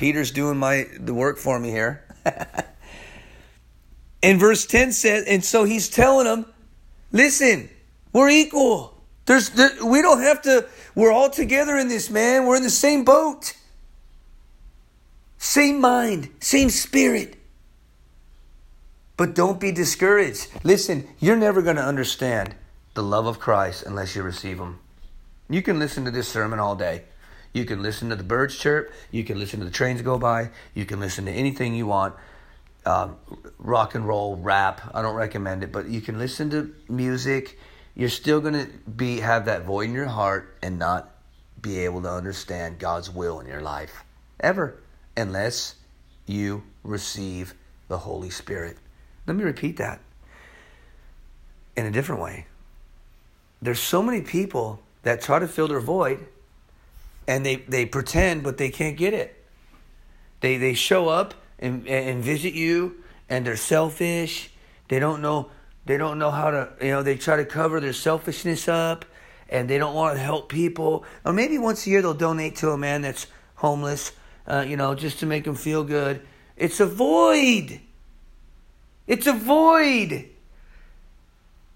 Peter's 0.00 0.30
doing 0.30 0.56
my 0.56 0.86
the 0.98 1.12
work 1.12 1.36
for 1.36 1.60
me 1.60 1.68
here. 1.68 2.02
and 4.22 4.40
verse 4.40 4.64
10 4.64 4.92
says, 4.92 5.24
and 5.26 5.44
so 5.44 5.64
he's 5.64 5.90
telling 5.90 6.24
them, 6.24 6.46
listen, 7.12 7.68
we're 8.10 8.30
equal. 8.30 8.98
There's, 9.26 9.50
there, 9.50 9.84
we 9.84 10.00
don't 10.00 10.22
have 10.22 10.40
to, 10.42 10.66
we're 10.94 11.12
all 11.12 11.28
together 11.28 11.76
in 11.76 11.88
this, 11.88 12.08
man. 12.08 12.46
We're 12.46 12.56
in 12.56 12.62
the 12.62 12.70
same 12.70 13.04
boat. 13.04 13.52
Same 15.36 15.82
mind, 15.82 16.30
same 16.40 16.70
spirit. 16.70 17.36
But 19.18 19.34
don't 19.34 19.60
be 19.60 19.70
discouraged. 19.70 20.48
Listen, 20.64 21.08
you're 21.18 21.36
never 21.36 21.60
going 21.60 21.76
to 21.76 21.84
understand 21.84 22.54
the 22.94 23.02
love 23.02 23.26
of 23.26 23.38
Christ 23.38 23.84
unless 23.86 24.16
you 24.16 24.22
receive 24.22 24.60
Him. 24.60 24.78
You 25.50 25.60
can 25.60 25.78
listen 25.78 26.06
to 26.06 26.10
this 26.10 26.26
sermon 26.26 26.58
all 26.58 26.74
day. 26.74 27.02
You 27.52 27.64
can 27.64 27.82
listen 27.82 28.10
to 28.10 28.16
the 28.16 28.24
birds 28.24 28.56
chirp. 28.56 28.92
You 29.10 29.24
can 29.24 29.38
listen 29.38 29.58
to 29.60 29.64
the 29.64 29.72
trains 29.72 30.02
go 30.02 30.18
by. 30.18 30.50
You 30.74 30.86
can 30.86 31.00
listen 31.00 31.24
to 31.26 31.32
anything 31.32 31.74
you 31.74 31.86
want. 31.86 32.14
Uh, 32.86 33.08
rock 33.58 33.94
and 33.94 34.06
roll, 34.06 34.36
rap. 34.36 34.80
I 34.94 35.02
don't 35.02 35.16
recommend 35.16 35.62
it, 35.62 35.72
but 35.72 35.88
you 35.88 36.00
can 36.00 36.18
listen 36.18 36.50
to 36.50 36.74
music 36.88 37.58
you're 38.00 38.08
still 38.08 38.40
going 38.40 38.54
to 38.54 38.66
be 38.88 39.20
have 39.20 39.44
that 39.46 39.64
void 39.64 39.88
in 39.88 39.94
your 39.94 40.06
heart 40.06 40.56
and 40.62 40.78
not 40.78 41.10
be 41.60 41.80
able 41.80 42.02
to 42.02 42.10
understand 42.10 42.78
God's 42.78 43.10
will 43.10 43.40
in 43.40 43.46
your 43.46 43.60
life 43.60 44.04
ever 44.38 44.80
unless 45.16 45.74
you 46.26 46.62
receive 46.82 47.54
the 47.88 47.98
Holy 47.98 48.30
Spirit. 48.30 48.78
Let 49.26 49.36
me 49.36 49.44
repeat 49.44 49.76
that 49.76 50.00
in 51.76 51.84
a 51.84 51.90
different 51.90 52.22
way. 52.22 52.46
There's 53.60 53.80
so 53.80 54.02
many 54.02 54.22
people 54.22 54.80
that 55.02 55.20
try 55.20 55.38
to 55.38 55.48
fill 55.48 55.68
their 55.68 55.80
void 55.80 56.26
and 57.26 57.44
they, 57.44 57.56
they 57.56 57.86
pretend 57.86 58.42
but 58.42 58.58
they 58.58 58.70
can't 58.70 58.96
get 58.96 59.14
it. 59.14 59.36
They 60.40 60.56
they 60.56 60.74
show 60.74 61.08
up 61.08 61.34
and 61.58 61.86
and 61.86 62.24
visit 62.24 62.54
you 62.54 63.02
and 63.28 63.46
they're 63.46 63.56
selfish. 63.56 64.50
They 64.88 64.98
don't 64.98 65.20
know 65.20 65.50
they 65.86 65.96
don't 65.96 66.18
know 66.18 66.30
how 66.30 66.50
to, 66.50 66.72
you 66.80 66.90
know, 66.90 67.02
they 67.02 67.16
try 67.16 67.36
to 67.36 67.44
cover 67.44 67.80
their 67.80 67.92
selfishness 67.92 68.68
up 68.68 69.04
and 69.48 69.68
they 69.68 69.78
don't 69.78 69.94
want 69.94 70.16
to 70.16 70.22
help 70.22 70.48
people. 70.48 71.04
Or 71.24 71.32
maybe 71.32 71.58
once 71.58 71.86
a 71.86 71.90
year 71.90 72.02
they'll 72.02 72.14
donate 72.14 72.56
to 72.56 72.70
a 72.70 72.78
man 72.78 73.02
that's 73.02 73.26
homeless, 73.56 74.12
uh, 74.46 74.64
you 74.66 74.76
know, 74.76 74.94
just 74.94 75.18
to 75.20 75.26
make 75.26 75.46
him 75.46 75.54
feel 75.54 75.82
good. 75.82 76.22
It's 76.56 76.80
a 76.80 76.86
void. 76.86 77.80
It's 79.06 79.26
a 79.26 79.32
void. 79.32 80.28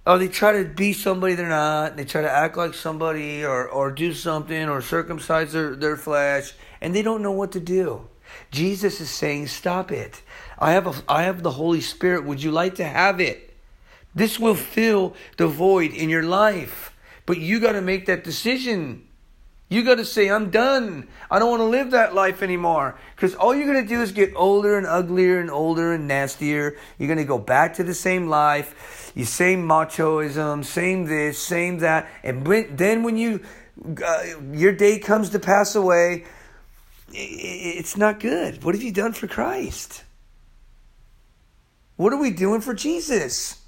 Oh, 0.06 0.18
they 0.18 0.28
try 0.28 0.62
to 0.62 0.68
be 0.68 0.92
somebody 0.92 1.34
they're 1.34 1.48
not. 1.48 1.96
They 1.96 2.04
try 2.04 2.20
to 2.20 2.30
act 2.30 2.58
like 2.58 2.74
somebody 2.74 3.44
or, 3.44 3.66
or 3.66 3.90
do 3.90 4.12
something 4.12 4.68
or 4.68 4.82
circumcise 4.82 5.52
their, 5.52 5.74
their 5.74 5.96
flesh, 5.96 6.52
and 6.82 6.94
they 6.94 7.00
don't 7.00 7.22
know 7.22 7.32
what 7.32 7.52
to 7.52 7.60
do. 7.60 8.06
Jesus 8.50 9.00
is 9.00 9.08
saying, 9.08 9.46
Stop 9.46 9.90
it. 9.90 10.20
I 10.58 10.72
have, 10.72 10.86
a, 10.86 10.94
I 11.08 11.22
have 11.22 11.42
the 11.42 11.52
Holy 11.52 11.80
Spirit. 11.80 12.24
Would 12.24 12.42
you 12.42 12.50
like 12.50 12.74
to 12.76 12.84
have 12.84 13.18
it? 13.18 13.54
This 14.14 14.38
will 14.38 14.54
fill 14.54 15.14
the 15.38 15.48
void 15.48 15.92
in 15.92 16.08
your 16.10 16.22
life. 16.22 16.94
But 17.26 17.38
you 17.38 17.58
got 17.58 17.72
to 17.72 17.80
make 17.80 18.06
that 18.06 18.24
decision. 18.24 19.08
You 19.68 19.82
got 19.82 19.96
to 19.96 20.04
say, 20.04 20.28
I'm 20.28 20.50
done. 20.50 21.08
I 21.30 21.38
don't 21.38 21.50
want 21.50 21.60
to 21.60 21.64
live 21.64 21.92
that 21.92 22.14
life 22.14 22.42
anymore. 22.42 22.96
Because 23.16 23.34
all 23.34 23.54
you're 23.54 23.66
going 23.66 23.82
to 23.82 23.88
do 23.88 24.02
is 24.02 24.12
get 24.12 24.32
older 24.36 24.76
and 24.76 24.86
uglier 24.86 25.40
and 25.40 25.50
older 25.50 25.94
and 25.94 26.06
nastier. 26.06 26.76
You're 26.98 27.08
going 27.08 27.18
to 27.18 27.24
go 27.24 27.38
back 27.38 27.74
to 27.74 27.84
the 27.84 27.94
same 27.94 28.28
life, 28.28 29.12
you 29.14 29.24
same 29.24 29.66
machoism, 29.66 30.64
same 30.64 31.06
this, 31.06 31.38
same 31.38 31.78
that. 31.78 32.08
And 32.22 32.46
when, 32.46 32.76
then 32.76 33.02
when 33.02 33.16
you, 33.16 33.40
uh, 34.04 34.22
your 34.52 34.72
day 34.72 34.98
comes 34.98 35.30
to 35.30 35.38
pass 35.38 35.74
away, 35.74 36.24
it's 37.10 37.96
not 37.96 38.20
good. 38.20 38.62
What 38.64 38.74
have 38.74 38.82
you 38.82 38.92
done 38.92 39.12
for 39.12 39.26
Christ? 39.26 40.04
What 41.96 42.12
are 42.12 42.18
we 42.18 42.30
doing 42.30 42.60
for 42.60 42.74
Jesus? 42.74 43.60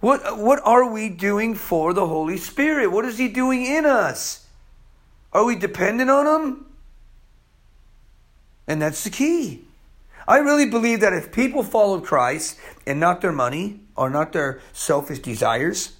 What, 0.00 0.38
what 0.38 0.60
are 0.64 0.90
we 0.90 1.08
doing 1.08 1.54
for 1.54 1.92
the 1.92 2.06
Holy 2.06 2.38
Spirit? 2.38 2.90
What 2.90 3.04
is 3.04 3.18
He 3.18 3.28
doing 3.28 3.64
in 3.64 3.86
us? 3.86 4.43
Are 5.34 5.44
we 5.44 5.56
dependent 5.56 6.10
on 6.10 6.26
Him? 6.26 6.66
And 8.66 8.80
that's 8.80 9.04
the 9.04 9.10
key. 9.10 9.64
I 10.26 10.38
really 10.38 10.66
believe 10.66 11.00
that 11.00 11.12
if 11.12 11.32
people 11.32 11.62
followed 11.62 12.04
Christ 12.04 12.58
and 12.86 12.98
not 12.98 13.20
their 13.20 13.32
money 13.32 13.80
or 13.96 14.08
not 14.08 14.32
their 14.32 14.60
selfish 14.72 15.18
desires, 15.18 15.96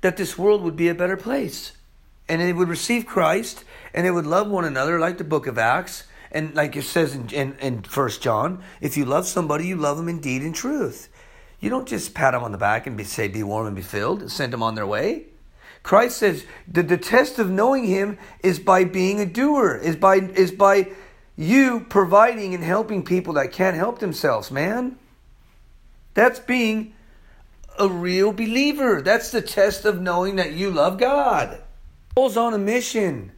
that 0.00 0.16
this 0.16 0.38
world 0.38 0.62
would 0.62 0.76
be 0.76 0.88
a 0.88 0.94
better 0.94 1.16
place. 1.16 1.72
And 2.28 2.40
they 2.40 2.52
would 2.52 2.68
receive 2.68 3.04
Christ 3.04 3.64
and 3.92 4.06
they 4.06 4.10
would 4.10 4.26
love 4.26 4.48
one 4.48 4.64
another 4.64 4.98
like 4.98 5.18
the 5.18 5.24
book 5.24 5.46
of 5.46 5.58
Acts. 5.58 6.04
And 6.30 6.54
like 6.54 6.74
it 6.76 6.84
says 6.84 7.14
in, 7.14 7.28
in, 7.28 7.56
in 7.60 7.82
1 7.82 8.10
John, 8.20 8.62
if 8.80 8.96
you 8.96 9.04
love 9.04 9.26
somebody, 9.26 9.66
you 9.66 9.76
love 9.76 9.98
them 9.98 10.08
indeed 10.08 10.42
in 10.42 10.54
truth. 10.54 11.10
You 11.60 11.68
don't 11.68 11.86
just 11.86 12.14
pat 12.14 12.32
them 12.32 12.42
on 12.42 12.52
the 12.52 12.58
back 12.58 12.86
and 12.86 12.96
be, 12.96 13.04
say, 13.04 13.28
be 13.28 13.42
warm 13.42 13.66
and 13.66 13.76
be 13.76 13.82
filled, 13.82 14.22
and 14.22 14.32
send 14.32 14.52
them 14.52 14.62
on 14.62 14.74
their 14.74 14.86
way. 14.86 15.26
Christ 15.82 16.18
says 16.18 16.44
the, 16.68 16.82
the 16.82 16.96
test 16.96 17.38
of 17.38 17.50
knowing 17.50 17.84
him 17.84 18.18
is 18.42 18.58
by 18.58 18.84
being 18.84 19.20
a 19.20 19.26
doer, 19.26 19.76
is 19.76 19.96
by, 19.96 20.16
is 20.16 20.52
by 20.52 20.92
you 21.36 21.86
providing 21.88 22.54
and 22.54 22.62
helping 22.62 23.04
people 23.04 23.34
that 23.34 23.52
can't 23.52 23.76
help 23.76 23.98
themselves, 23.98 24.50
man. 24.50 24.98
That's 26.14 26.38
being 26.38 26.94
a 27.78 27.88
real 27.88 28.32
believer. 28.32 29.02
That's 29.02 29.30
the 29.30 29.42
test 29.42 29.84
of 29.84 30.00
knowing 30.00 30.36
that 30.36 30.52
you 30.52 30.70
love 30.70 30.98
God. 30.98 31.60
Paul's 32.14 32.36
on 32.36 32.54
a 32.54 32.58
mission. 32.58 33.32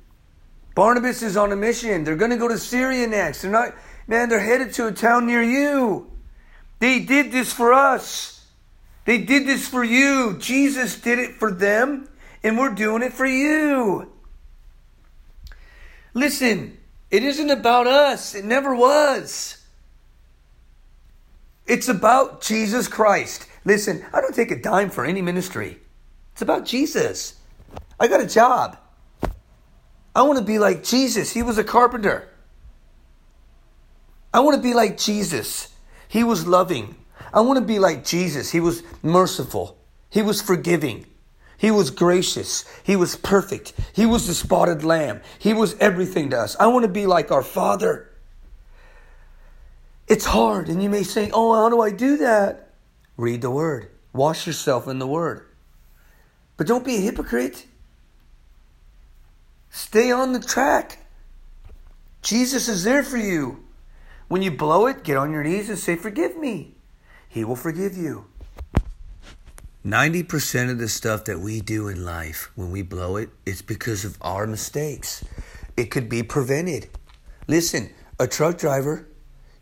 Barnabas 0.75 1.23
is 1.23 1.37
on 1.37 1.53
a 1.53 1.57
mission. 1.57 2.05
They're 2.05 2.17
going 2.17 2.33
to 2.33 2.37
go 2.37 2.49
to 2.49 2.59
Syria 2.59 3.07
next. 3.07 3.43
They're 3.43 3.51
not, 3.51 3.75
man, 4.09 4.29
they're 4.29 4.41
headed 4.41 4.73
to 4.75 4.89
a 4.89 4.93
town 4.93 5.27
near 5.27 5.43
you. 5.43 6.11
They 6.81 7.01
did 7.01 7.31
this 7.31 7.53
for 7.53 7.73
us. 7.73 8.47
They 9.05 9.19
did 9.19 9.47
this 9.47 9.69
for 9.69 9.85
you. 9.85 10.37
Jesus 10.39 11.01
did 11.01 11.19
it 11.19 11.37
for 11.37 11.53
them, 11.53 12.09
and 12.45 12.59
we're 12.59 12.71
doing 12.71 13.03
it 13.03 13.13
for 13.13 13.27
you. 13.27 14.13
Listen, 16.13 16.79
it 17.11 17.25
isn't 17.25 17.51
about 17.51 17.87
us. 17.87 18.35
It 18.35 18.45
never 18.45 18.77
was. 18.77 19.57
It's 21.67 21.89
about 21.89 22.43
Jesus 22.43 22.87
Christ. 22.87 23.49
Listen, 23.65 24.05
I 24.13 24.21
don't 24.21 24.35
take 24.35 24.51
a 24.51 24.61
dime 24.61 24.91
for 24.91 25.05
any 25.05 25.23
ministry. 25.23 25.79
It's 26.33 26.43
about 26.43 26.67
Jesus. 26.67 27.35
I 27.99 28.07
got 28.07 28.21
a 28.21 28.27
job. 28.27 28.77
I 30.15 30.23
want 30.23 30.39
to 30.39 30.45
be 30.45 30.59
like 30.59 30.85
Jesus. 30.85 31.33
He 31.33 31.43
was 31.43 31.57
a 31.57 31.65
carpenter. 31.65 32.29
I 34.33 34.41
want 34.41 34.57
to 34.57 34.63
be 34.63 34.75
like 34.75 34.99
Jesus. 34.99 35.69
He 36.09 36.23
was 36.23 36.47
loving. 36.47 36.97
I 37.33 37.41
want 37.41 37.59
to 37.59 37.65
be 37.65 37.79
like 37.79 38.05
Jesus. 38.05 38.51
He 38.51 38.61
was 38.61 38.83
merciful. 39.03 39.79
He 40.11 40.23
was 40.23 40.43
forgiving. 40.43 41.07
He 41.57 41.71
was 41.71 41.91
gracious. 41.91 42.65
He 42.83 42.97
was 42.97 43.17
perfect. 43.17 43.73
He 43.93 44.07
was 44.07 44.27
the 44.27 44.35
spotted 44.35 44.85
lamb. 44.85 45.21
He 45.39 45.55
was 45.55 45.77
everything 45.79 46.31
to 46.31 46.39
us. 46.39 46.57
I 46.59 46.67
want 46.67 46.85
to 46.85 46.91
be 46.91 47.07
like 47.07 47.31
our 47.31 47.43
Father. 47.43 48.11
It's 50.07 50.27
hard, 50.27 50.69
and 50.69 50.83
you 50.83 50.91
may 50.91 51.03
say, 51.03 51.31
Oh, 51.33 51.55
how 51.55 51.69
do 51.69 51.81
I 51.81 51.91
do 51.91 52.19
that? 52.19 52.71
Read 53.17 53.41
the 53.41 53.51
Word, 53.51 53.91
wash 54.13 54.47
yourself 54.47 54.89
in 54.89 54.99
the 54.99 55.07
Word. 55.07 55.47
But 56.57 56.67
don't 56.67 56.85
be 56.85 56.97
a 56.97 57.01
hypocrite. 57.01 57.67
Stay 59.71 60.11
on 60.11 60.33
the 60.33 60.41
track. 60.41 60.99
Jesus 62.23 62.69
is 62.69 62.85
there 62.85 63.03
for 63.03 63.17
you. 63.17 63.65
When 64.29 64.43
you 64.43 64.51
blow 64.51 64.87
it, 64.87 65.05
get 65.05 65.17
on 65.17 65.33
your 65.33 65.45
knees 65.45 65.69
and 65.69 65.79
say, 65.79 65.97
Forgive 65.97 66.37
me. 66.37 66.75
He 67.29 67.45
will 67.45 67.57
forgive 67.57 67.97
you. 67.97 68.27
90% 69.85 70.71
of 70.71 70.79
the 70.79 70.89
stuff 70.89 71.25
that 71.25 71.41
we 71.41 71.61
do 71.61 71.89
in 71.89 72.05
life, 72.05 72.51
when 72.55 72.71
we 72.71 72.81
blow 72.81 73.17
it, 73.17 73.29
it's 73.45 73.61
because 73.61 74.05
of 74.05 74.17
our 74.23 74.47
mistakes. 74.47 75.23
It 75.77 75.91
could 75.91 76.09
be 76.09 76.23
prevented. 76.23 76.89
Listen, 77.49 77.91
a 78.19 78.27
truck 78.27 78.57
driver 78.57 79.07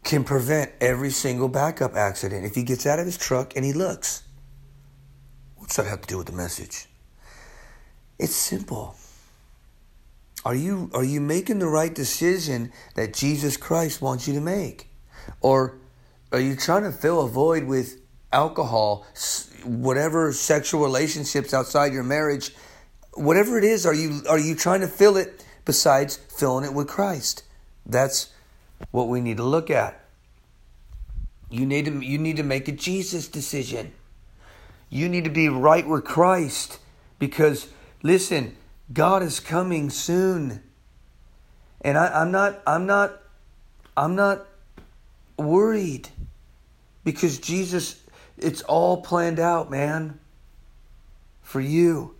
can 0.04 0.22
prevent 0.22 0.70
every 0.80 1.10
single 1.10 1.48
backup 1.48 1.96
accident 1.96 2.44
if 2.44 2.54
he 2.54 2.62
gets 2.62 2.86
out 2.86 3.00
of 3.00 3.06
his 3.06 3.18
truck 3.18 3.56
and 3.56 3.64
he 3.64 3.72
looks. 3.72 4.22
What's 5.56 5.76
that 5.76 5.86
have 5.86 6.02
to 6.02 6.06
do 6.06 6.18
with 6.18 6.28
the 6.28 6.32
message? 6.32 6.86
It's 8.18 8.36
simple. 8.36 8.94
Are 10.44 10.54
you 10.54 10.90
are 10.92 11.04
you 11.04 11.20
making 11.20 11.60
the 11.60 11.68
right 11.68 11.94
decision 11.94 12.72
that 12.94 13.14
Jesus 13.14 13.56
Christ 13.56 14.02
wants 14.02 14.28
you 14.28 14.34
to 14.34 14.40
make? 14.40 14.88
Or 15.40 15.78
are 16.30 16.40
you 16.40 16.56
trying 16.56 16.82
to 16.82 16.92
fill 16.92 17.20
a 17.22 17.28
void 17.28 17.64
with 17.64 18.01
alcohol, 18.32 19.06
whatever 19.64 20.32
sexual 20.32 20.82
relationships 20.82 21.54
outside 21.54 21.92
your 21.92 22.02
marriage, 22.02 22.54
whatever 23.14 23.58
it 23.58 23.64
is, 23.64 23.86
are 23.86 23.94
you 23.94 24.22
are 24.28 24.38
you 24.38 24.54
trying 24.54 24.80
to 24.80 24.88
fill 24.88 25.16
it 25.16 25.44
besides 25.64 26.16
filling 26.16 26.64
it 26.64 26.74
with 26.74 26.88
Christ? 26.88 27.44
That's 27.84 28.30
what 28.90 29.08
we 29.08 29.20
need 29.20 29.36
to 29.36 29.44
look 29.44 29.70
at. 29.70 30.00
You 31.50 31.66
need 31.66 31.84
to 31.84 32.00
you 32.00 32.18
need 32.18 32.36
to 32.36 32.42
make 32.42 32.68
a 32.68 32.72
Jesus 32.72 33.28
decision. 33.28 33.92
You 34.88 35.08
need 35.08 35.24
to 35.24 35.30
be 35.30 35.48
right 35.48 35.86
with 35.86 36.04
Christ 36.04 36.78
because 37.18 37.68
listen, 38.02 38.56
God 38.92 39.22
is 39.22 39.40
coming 39.40 39.90
soon. 39.90 40.62
And 41.80 41.98
I, 41.98 42.20
I'm 42.20 42.30
not 42.30 42.62
I'm 42.66 42.86
not 42.86 43.20
I'm 43.96 44.14
not 44.14 44.46
worried 45.36 46.08
because 47.04 47.38
Jesus 47.38 48.01
it's 48.42 48.62
all 48.62 49.02
planned 49.02 49.40
out, 49.40 49.70
man. 49.70 50.18
For 51.42 51.60
you. 51.60 52.14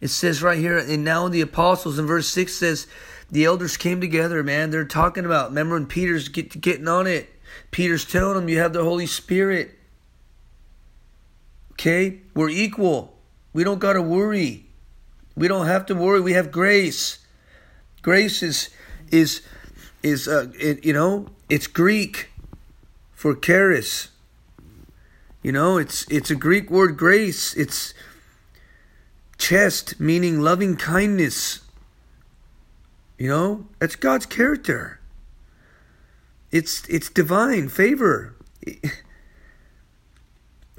It 0.00 0.08
says 0.08 0.42
right 0.42 0.58
here, 0.58 0.78
and 0.78 1.04
now 1.04 1.28
the 1.28 1.40
apostles 1.40 1.98
in 1.98 2.06
verse 2.06 2.28
6 2.28 2.54
says, 2.54 2.86
the 3.30 3.44
elders 3.44 3.76
came 3.76 4.00
together, 4.00 4.42
man. 4.42 4.70
They're 4.70 4.84
talking 4.84 5.24
about, 5.24 5.50
remember 5.50 5.74
when 5.74 5.86
Peter's 5.86 6.28
get, 6.28 6.60
getting 6.60 6.88
on 6.88 7.06
it? 7.06 7.28
Peter's 7.70 8.04
telling 8.04 8.34
them, 8.34 8.48
you 8.48 8.58
have 8.58 8.72
the 8.72 8.82
Holy 8.82 9.06
Spirit. 9.06 9.78
Okay? 11.72 12.20
We're 12.34 12.48
equal. 12.48 13.16
We 13.52 13.62
don't 13.62 13.78
got 13.78 13.92
to 13.92 14.02
worry. 14.02 14.66
We 15.36 15.48
don't 15.48 15.66
have 15.66 15.86
to 15.86 15.94
worry. 15.94 16.20
We 16.20 16.32
have 16.32 16.50
grace. 16.50 17.18
Grace 18.02 18.42
is, 18.42 18.70
is, 19.10 19.42
is 20.02 20.26
uh, 20.26 20.50
it, 20.58 20.84
you 20.84 20.92
know, 20.92 21.26
it's 21.48 21.66
Greek 21.66 22.30
for 23.12 23.34
charis. 23.34 24.08
You 25.42 25.52
know, 25.52 25.78
it's 25.78 26.06
it's 26.10 26.30
a 26.30 26.36
Greek 26.36 26.70
word 26.70 26.96
grace. 26.98 27.54
It's 27.54 27.94
chesed 29.38 29.98
meaning 29.98 30.40
loving 30.40 30.76
kindness. 30.76 31.60
You 33.18 33.28
know, 33.28 33.66
that's 33.78 33.96
God's 33.96 34.26
character. 34.26 35.00
It's 36.50 36.86
it's 36.88 37.08
divine 37.08 37.68
favor. 37.68 38.34
It 38.62 38.92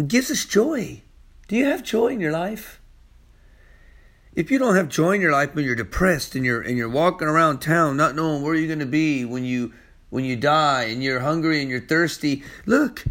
gives 0.07 0.29
us 0.29 0.45
joy. 0.45 1.01
Do 1.47 1.55
you 1.55 1.65
have 1.65 1.83
joy 1.83 2.07
in 2.07 2.19
your 2.19 2.31
life? 2.31 2.79
If 4.33 4.49
you 4.49 4.59
don't 4.59 4.75
have 4.75 4.89
joy 4.89 5.13
in 5.13 5.21
your 5.21 5.31
life 5.31 5.55
when 5.55 5.65
you're 5.65 5.75
depressed 5.75 6.35
and 6.35 6.45
you're 6.45 6.61
and 6.61 6.77
you're 6.77 6.89
walking 6.89 7.27
around 7.27 7.59
town 7.59 7.97
not 7.97 8.15
knowing 8.15 8.43
where 8.43 8.55
you're 8.55 8.67
going 8.67 8.79
to 8.79 8.85
be 8.85 9.25
when 9.25 9.43
you 9.43 9.73
when 10.09 10.23
you 10.23 10.35
die 10.35 10.83
and 10.83 11.03
you're 11.03 11.21
hungry 11.21 11.61
and 11.61 11.69
you're 11.69 11.81
thirsty, 11.81 12.43
look. 12.65 13.03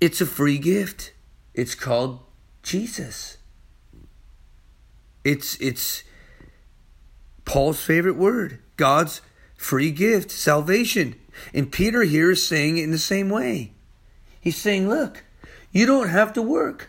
It's 0.00 0.20
a 0.20 0.26
free 0.26 0.58
gift. 0.58 1.12
It's 1.54 1.74
called 1.74 2.20
Jesus. 2.62 3.36
It's 5.24 5.60
it's 5.60 6.04
Paul's 7.44 7.82
favorite 7.82 8.16
word, 8.16 8.60
God's 8.76 9.20
free 9.56 9.90
gift, 9.90 10.30
salvation. 10.30 11.16
And 11.52 11.70
Peter 11.70 12.02
here 12.02 12.30
is 12.30 12.46
saying 12.46 12.78
it 12.78 12.84
in 12.84 12.90
the 12.90 12.98
same 12.98 13.28
way. 13.28 13.72
He's 14.40 14.56
saying, 14.56 14.88
look, 14.88 15.24
you 15.70 15.84
don't 15.84 16.08
have 16.08 16.32
to 16.34 16.42
work. 16.42 16.88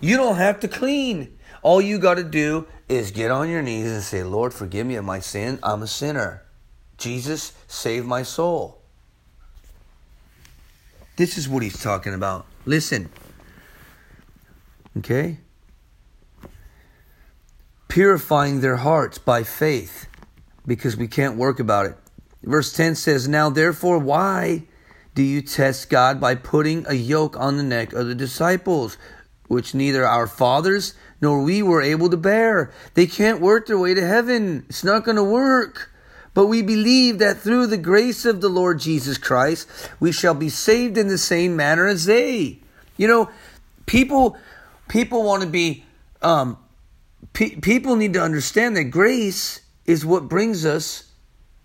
You 0.00 0.16
don't 0.16 0.36
have 0.36 0.60
to 0.60 0.68
clean. 0.68 1.38
All 1.62 1.80
you 1.80 1.98
got 1.98 2.14
to 2.14 2.24
do 2.24 2.66
is 2.88 3.10
get 3.10 3.30
on 3.30 3.48
your 3.48 3.62
knees 3.62 3.90
and 3.90 4.02
say, 4.02 4.22
Lord, 4.22 4.52
forgive 4.52 4.86
me 4.86 4.96
of 4.96 5.04
my 5.04 5.20
sin. 5.20 5.58
I'm 5.62 5.82
a 5.82 5.86
sinner. 5.86 6.42
Jesus, 6.96 7.52
save 7.66 8.04
my 8.04 8.22
soul. 8.22 8.77
This 11.18 11.36
is 11.36 11.46
what 11.48 11.62
he's 11.62 11.82
talking 11.82 12.14
about. 12.14 12.46
Listen. 12.64 13.10
Okay? 14.96 15.38
purifying 17.88 18.60
their 18.60 18.76
hearts 18.76 19.18
by 19.18 19.42
faith 19.42 20.06
because 20.66 20.96
we 20.96 21.08
can't 21.08 21.36
work 21.36 21.58
about 21.58 21.86
it. 21.86 21.96
Verse 22.44 22.72
10 22.72 22.94
says, 22.94 23.26
Now 23.26 23.50
therefore, 23.50 23.98
why 23.98 24.64
do 25.14 25.22
you 25.22 25.42
test 25.42 25.90
God 25.90 26.20
by 26.20 26.34
putting 26.34 26.86
a 26.86 26.94
yoke 26.94 27.36
on 27.36 27.56
the 27.56 27.62
neck 27.62 27.92
of 27.92 28.06
the 28.06 28.14
disciples, 28.14 28.96
which 29.48 29.74
neither 29.74 30.06
our 30.06 30.26
fathers 30.26 30.94
nor 31.20 31.42
we 31.42 31.62
were 31.62 31.82
able 31.82 32.08
to 32.10 32.16
bear? 32.16 32.72
They 32.94 33.06
can't 33.06 33.40
work 33.40 33.66
their 33.66 33.78
way 33.78 33.94
to 33.94 34.06
heaven. 34.06 34.66
It's 34.68 34.84
not 34.84 35.04
going 35.04 35.16
to 35.16 35.24
work. 35.24 35.90
But 36.34 36.46
we 36.46 36.62
believe 36.62 37.18
that 37.18 37.38
through 37.38 37.66
the 37.66 37.76
grace 37.76 38.24
of 38.24 38.40
the 38.40 38.48
Lord 38.48 38.78
Jesus 38.80 39.18
Christ, 39.18 39.68
we 39.98 40.12
shall 40.12 40.34
be 40.34 40.48
saved 40.48 40.96
in 40.96 41.08
the 41.08 41.18
same 41.18 41.56
manner 41.56 41.86
as 41.86 42.04
they. 42.04 42.60
You 42.96 43.08
know, 43.08 43.30
people 43.86 44.36
people 44.88 45.22
want 45.24 45.42
to 45.42 45.48
be 45.48 45.84
um, 46.22 46.58
Pe- 47.32 47.56
people 47.56 47.96
need 47.96 48.14
to 48.14 48.20
understand 48.20 48.76
that 48.76 48.84
grace 48.84 49.60
is 49.86 50.04
what 50.04 50.28
brings 50.28 50.64
us 50.64 51.04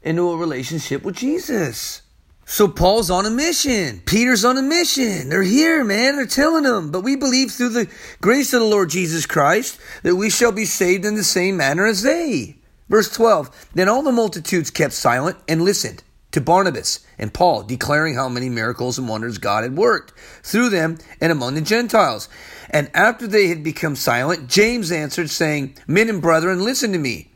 into 0.01 0.29
a 0.29 0.37
relationship 0.37 1.03
with 1.03 1.15
Jesus. 1.15 2.01
So 2.45 2.67
Paul's 2.67 3.09
on 3.09 3.25
a 3.25 3.31
mission. 3.31 4.01
Peter's 4.05 4.43
on 4.43 4.57
a 4.57 4.61
mission. 4.61 5.29
They're 5.29 5.43
here, 5.43 5.83
man. 5.83 6.17
They're 6.17 6.25
telling 6.25 6.63
them. 6.63 6.91
But 6.91 7.01
we 7.01 7.15
believe 7.15 7.51
through 7.51 7.69
the 7.69 7.89
grace 8.21 8.53
of 8.53 8.59
the 8.59 8.67
Lord 8.67 8.89
Jesus 8.89 9.25
Christ 9.25 9.79
that 10.03 10.15
we 10.15 10.29
shall 10.29 10.51
be 10.51 10.65
saved 10.65 11.05
in 11.05 11.15
the 11.15 11.23
same 11.23 11.57
manner 11.57 11.85
as 11.85 12.03
they. 12.03 12.57
Verse 12.89 13.09
12 13.13 13.67
Then 13.73 13.89
all 13.89 14.03
the 14.03 14.11
multitudes 14.11 14.69
kept 14.69 14.93
silent 14.93 15.37
and 15.47 15.61
listened 15.61 16.03
to 16.31 16.41
Barnabas 16.41 17.05
and 17.17 17.33
Paul, 17.33 17.63
declaring 17.63 18.15
how 18.15 18.27
many 18.27 18.49
miracles 18.49 18.97
and 18.97 19.07
wonders 19.07 19.37
God 19.37 19.63
had 19.63 19.77
worked 19.77 20.13
through 20.41 20.69
them 20.69 20.97
and 21.21 21.31
among 21.31 21.53
the 21.55 21.61
Gentiles. 21.61 22.27
And 22.71 22.89
after 22.93 23.27
they 23.27 23.47
had 23.47 23.63
become 23.63 23.95
silent, 23.95 24.49
James 24.49 24.91
answered, 24.91 25.29
saying, 25.29 25.75
Men 25.87 26.09
and 26.09 26.21
brethren, 26.21 26.63
listen 26.63 26.91
to 26.91 26.97
me. 26.97 27.29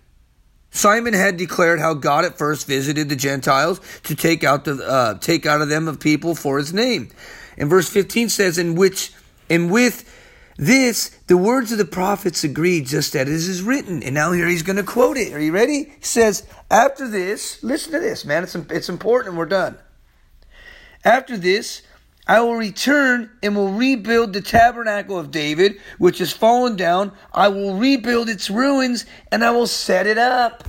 Simon 0.71 1.13
had 1.13 1.37
declared 1.37 1.79
how 1.79 1.93
God 1.93 2.25
at 2.25 2.37
first 2.37 2.67
visited 2.67 3.07
the 3.07 3.15
Gentiles 3.15 3.79
to 4.03 4.15
take 4.15 4.43
out 4.43 4.65
the 4.65 4.73
uh, 4.85 5.17
take 5.19 5.45
out 5.45 5.61
of 5.61 5.69
them 5.69 5.87
of 5.87 5.99
people 5.99 6.35
for 6.35 6.57
His 6.57 6.73
name. 6.73 7.09
And 7.57 7.69
verse 7.69 7.89
fifteen 7.89 8.29
says, 8.29 8.57
"In 8.57 8.75
which 8.75 9.11
and 9.49 9.71
with 9.71 10.03
this 10.57 11.09
the 11.27 11.37
words 11.37 11.71
of 11.71 11.77
the 11.77 11.85
prophets 11.85 12.43
agreed, 12.43 12.85
just 12.85 13.15
as 13.15 13.27
is 13.47 13.61
written." 13.61 14.03
And 14.03 14.13
now 14.13 14.31
here 14.31 14.47
he's 14.47 14.63
going 14.63 14.77
to 14.77 14.83
quote 14.83 15.17
it. 15.17 15.33
Are 15.33 15.39
you 15.39 15.51
ready? 15.51 15.83
He 15.83 16.05
says, 16.05 16.43
"After 16.69 17.07
this, 17.07 17.63
listen 17.63 17.93
to 17.93 17.99
this, 17.99 18.25
man. 18.25 18.43
It's 18.43 18.55
it's 18.55 18.89
important, 18.89 19.35
we're 19.35 19.45
done. 19.45 19.77
After 21.05 21.37
this, 21.37 21.83
I 22.27 22.41
will 22.41 22.55
return 22.55 23.29
and 23.41 23.55
will 23.55 23.71
rebuild 23.71 24.33
the 24.33 24.41
tabernacle 24.41 25.17
of 25.17 25.31
David, 25.31 25.79
which 25.97 26.17
has 26.17 26.33
fallen 26.33 26.75
down. 26.75 27.13
I 27.33 27.47
will 27.47 27.75
rebuild 27.75 28.27
its 28.27 28.49
ruins 28.49 29.05
and 29.31 29.45
I 29.45 29.51
will 29.51 29.67
set 29.67 30.07
it 30.07 30.17
up 30.17 30.67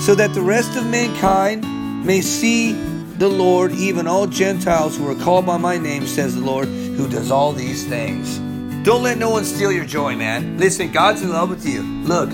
so 0.00 0.14
that 0.16 0.34
the 0.34 0.42
rest 0.42 0.76
of 0.76 0.84
mankind 0.86 1.64
may 2.04 2.20
see 2.20 2.72
the 3.20 3.28
Lord, 3.28 3.72
even 3.72 4.06
all 4.06 4.26
Gentiles 4.26 4.96
who 4.96 5.06
are 5.06 5.14
called 5.14 5.44
by 5.44 5.58
my 5.58 5.76
name, 5.76 6.06
says 6.06 6.34
the 6.34 6.40
Lord, 6.40 6.66
who 6.66 7.06
does 7.06 7.30
all 7.30 7.52
these 7.52 7.86
things. 7.86 8.38
Don't 8.82 9.02
let 9.02 9.18
no 9.18 9.28
one 9.28 9.44
steal 9.44 9.70
your 9.70 9.84
joy, 9.84 10.16
man. 10.16 10.56
Listen, 10.56 10.90
God's 10.90 11.20
in 11.20 11.28
love 11.28 11.50
with 11.50 11.68
you. 11.68 11.82
Look, 11.82 12.30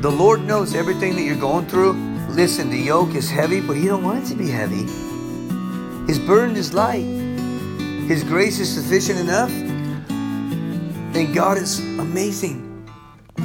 the 0.00 0.10
Lord 0.10 0.42
knows 0.42 0.74
everything 0.74 1.16
that 1.16 1.22
you're 1.22 1.36
going 1.36 1.66
through. 1.66 1.92
Listen, 2.30 2.70
the 2.70 2.78
yoke 2.78 3.14
is 3.14 3.28
heavy, 3.28 3.60
but 3.60 3.76
He 3.76 3.88
don't 3.88 4.02
want 4.02 4.24
it 4.24 4.28
to 4.28 4.34
be 4.34 4.48
heavy. 4.48 4.86
His 6.06 6.18
burden 6.18 6.56
is 6.56 6.72
light. 6.72 7.04
His 8.08 8.24
grace 8.24 8.58
is 8.58 8.74
sufficient 8.74 9.18
enough. 9.20 9.50
And 10.10 11.34
God 11.34 11.58
is 11.58 11.78
amazing. 11.98 12.86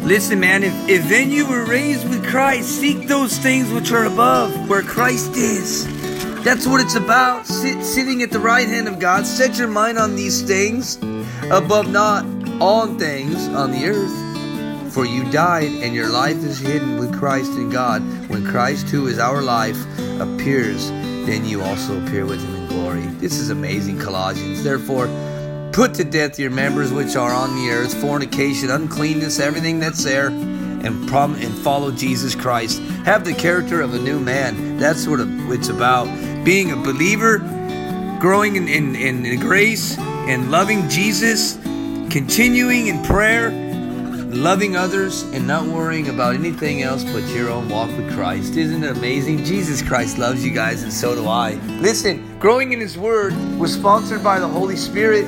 Listen, 0.03 0.39
man, 0.39 0.63
if, 0.63 0.73
if 0.87 1.09
then 1.09 1.31
you 1.31 1.45
were 1.49 1.65
raised 1.65 2.07
with 2.07 2.25
Christ, 2.25 2.69
seek 2.79 3.09
those 3.09 3.37
things 3.39 3.69
which 3.73 3.91
are 3.91 4.05
above, 4.05 4.69
where 4.69 4.83
Christ 4.83 5.35
is. 5.35 5.94
That's 6.45 6.67
what 6.67 6.79
it's 6.79 6.93
about. 6.93 7.47
Sit, 7.47 7.83
sitting 7.83 8.21
at 8.21 8.29
the 8.29 8.39
right 8.39 8.67
hand 8.67 8.87
of 8.87 8.99
God. 8.99 9.25
Set 9.25 9.57
your 9.57 9.67
mind 9.67 9.97
on 9.97 10.15
these 10.15 10.43
things, 10.43 10.97
above 11.49 11.89
not 11.89 12.23
on 12.61 12.99
things 12.99 13.47
on 13.47 13.71
the 13.71 13.87
earth. 13.87 14.93
For 14.93 15.05
you 15.05 15.23
died, 15.31 15.71
and 15.71 15.95
your 15.95 16.07
life 16.07 16.37
is 16.37 16.59
hidden 16.59 16.99
with 16.99 17.17
Christ 17.17 17.51
in 17.53 17.71
God. 17.71 18.03
When 18.29 18.45
Christ, 18.45 18.89
who 18.89 19.07
is 19.07 19.17
our 19.17 19.41
life, 19.41 19.81
appears, 20.21 20.91
then 21.25 21.45
you 21.45 21.63
also 21.63 21.99
appear 22.05 22.27
with 22.27 22.39
him 22.39 22.55
in 22.55 22.67
glory. 22.67 23.07
This 23.17 23.39
is 23.39 23.49
amazing, 23.49 23.97
Colossians. 23.97 24.63
Therefore, 24.63 25.07
Put 25.75 25.95
to 25.95 26.05
death 26.05 26.39
your 26.39 26.51
members 26.51 26.93
which 26.93 27.17
are 27.17 27.33
on 27.33 27.53
the 27.57 27.69
earth, 27.69 27.93
fornication, 27.99 28.71
uncleanness, 28.71 29.41
everything 29.41 29.77
that's 29.77 30.05
there, 30.05 30.27
and 30.27 31.05
prom- 31.09 31.35
and 31.35 31.53
follow 31.53 31.91
Jesus 31.91 32.33
Christ. 32.33 32.79
Have 33.03 33.25
the 33.25 33.33
character 33.33 33.81
of 33.81 33.93
a 33.93 33.99
new 33.99 34.17
man. 34.17 34.77
That's 34.77 35.05
what 35.05 35.19
it's 35.19 35.67
about. 35.67 36.07
Being 36.45 36.71
a 36.73 36.75
believer, 36.75 37.39
growing 38.19 38.55
in, 38.55 38.67
in, 38.67 38.95
in 38.95 39.39
grace, 39.39 39.97
and 39.97 40.51
loving 40.51 40.87
Jesus, 40.87 41.55
continuing 42.11 42.85
in 42.85 43.03
prayer, 43.03 43.49
loving 44.29 44.75
others, 44.75 45.23
and 45.33 45.47
not 45.47 45.65
worrying 45.65 46.09
about 46.09 46.35
anything 46.35 46.83
else 46.83 47.03
but 47.03 47.23
your 47.29 47.49
own 47.49 47.67
walk 47.67 47.89
with 47.97 48.13
Christ. 48.13 48.57
Isn't 48.57 48.83
it 48.83 48.95
amazing? 48.95 49.43
Jesus 49.43 49.81
Christ 49.81 50.19
loves 50.19 50.45
you 50.45 50.51
guys, 50.51 50.83
and 50.83 50.93
so 50.93 51.15
do 51.15 51.27
I. 51.27 51.55
Listen, 51.79 52.37
growing 52.37 52.73
in 52.73 52.79
His 52.79 52.95
Word 52.95 53.33
was 53.57 53.73
sponsored 53.73 54.23
by 54.23 54.37
the 54.37 54.47
Holy 54.47 54.75
Spirit 54.75 55.25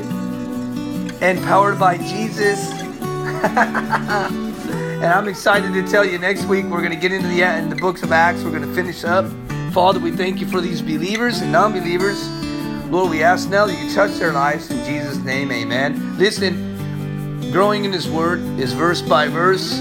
and 1.20 1.44
powered 1.46 1.80
by 1.80 1.98
Jesus. 1.98 2.70
and 3.42 5.06
I'm 5.06 5.28
excited 5.28 5.74
to 5.74 5.88
tell 5.88 6.06
you 6.06 6.20
next 6.20 6.46
week 6.46 6.66
we're 6.66 6.82
going 6.82 6.92
to 6.92 6.96
get 6.96 7.12
into 7.12 7.28
the, 7.28 7.42
in 7.42 7.72
the 7.72 7.76
books 7.76 8.04
of 8.04 8.12
Acts. 8.12 8.44
We're 8.44 8.52
going 8.52 8.70
to 8.70 8.76
finish 8.76 9.04
up. 9.04 9.26
Father, 9.78 10.00
we 10.00 10.12
thank 10.12 10.42
you 10.42 10.48
for 10.48 10.60
these 10.60 10.82
believers 10.82 11.42
and 11.42 11.52
non 11.52 11.72
believers. 11.72 12.28
Lord, 12.90 13.12
we 13.12 13.22
ask 13.22 13.48
now 13.48 13.68
that 13.68 13.78
you 13.80 13.94
touch 13.94 14.18
their 14.18 14.34
lives 14.34 14.72
in 14.72 14.84
Jesus' 14.84 15.20
name. 15.20 15.52
Amen. 15.52 16.18
Listen, 16.18 17.52
growing 17.52 17.86
in 17.86 17.94
His 17.94 18.10
Word 18.10 18.40
is 18.60 18.74
verse 18.74 19.04
by 19.04 19.28
verse. 19.28 19.74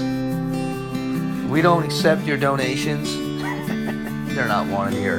We 1.49 1.63
don't 1.63 1.83
accept 1.83 2.25
your 2.25 2.37
donations. 2.37 3.11
They're 4.35 4.47
not 4.47 4.67
wanted 4.67 4.99
here. 4.99 5.17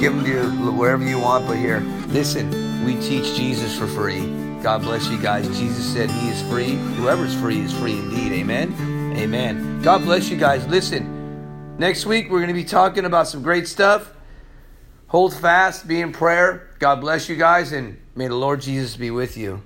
Give 0.00 0.14
them 0.14 0.24
to 0.24 0.30
you 0.30 0.72
wherever 0.72 1.04
you 1.04 1.18
want, 1.18 1.46
but 1.46 1.58
here. 1.58 1.80
Listen, 2.06 2.86
we 2.86 2.94
teach 3.02 3.36
Jesus 3.36 3.78
for 3.78 3.86
free. 3.86 4.24
God 4.62 4.80
bless 4.80 5.08
you 5.08 5.20
guys. 5.20 5.46
Jesus 5.58 5.84
said 5.84 6.10
he 6.10 6.30
is 6.30 6.40
free. 6.48 6.76
Whoever's 6.96 7.34
free 7.38 7.60
is 7.60 7.74
free 7.74 7.98
indeed. 7.98 8.32
Amen. 8.32 9.14
Amen. 9.18 9.82
God 9.82 10.04
bless 10.04 10.30
you 10.30 10.38
guys. 10.38 10.66
Listen, 10.68 11.23
next 11.78 12.06
week 12.06 12.30
we're 12.30 12.38
going 12.38 12.48
to 12.48 12.54
be 12.54 12.64
talking 12.64 13.04
about 13.04 13.28
some 13.28 13.42
great 13.42 13.68
stuff. 13.68 14.12
Hold 15.08 15.34
fast, 15.34 15.86
be 15.86 16.00
in 16.00 16.12
prayer. 16.12 16.70
God 16.78 17.00
bless 17.00 17.28
you 17.28 17.36
guys, 17.36 17.72
and 17.72 18.00
may 18.14 18.28
the 18.28 18.34
Lord 18.34 18.60
Jesus 18.60 18.96
be 18.96 19.10
with 19.10 19.36
you. 19.36 19.62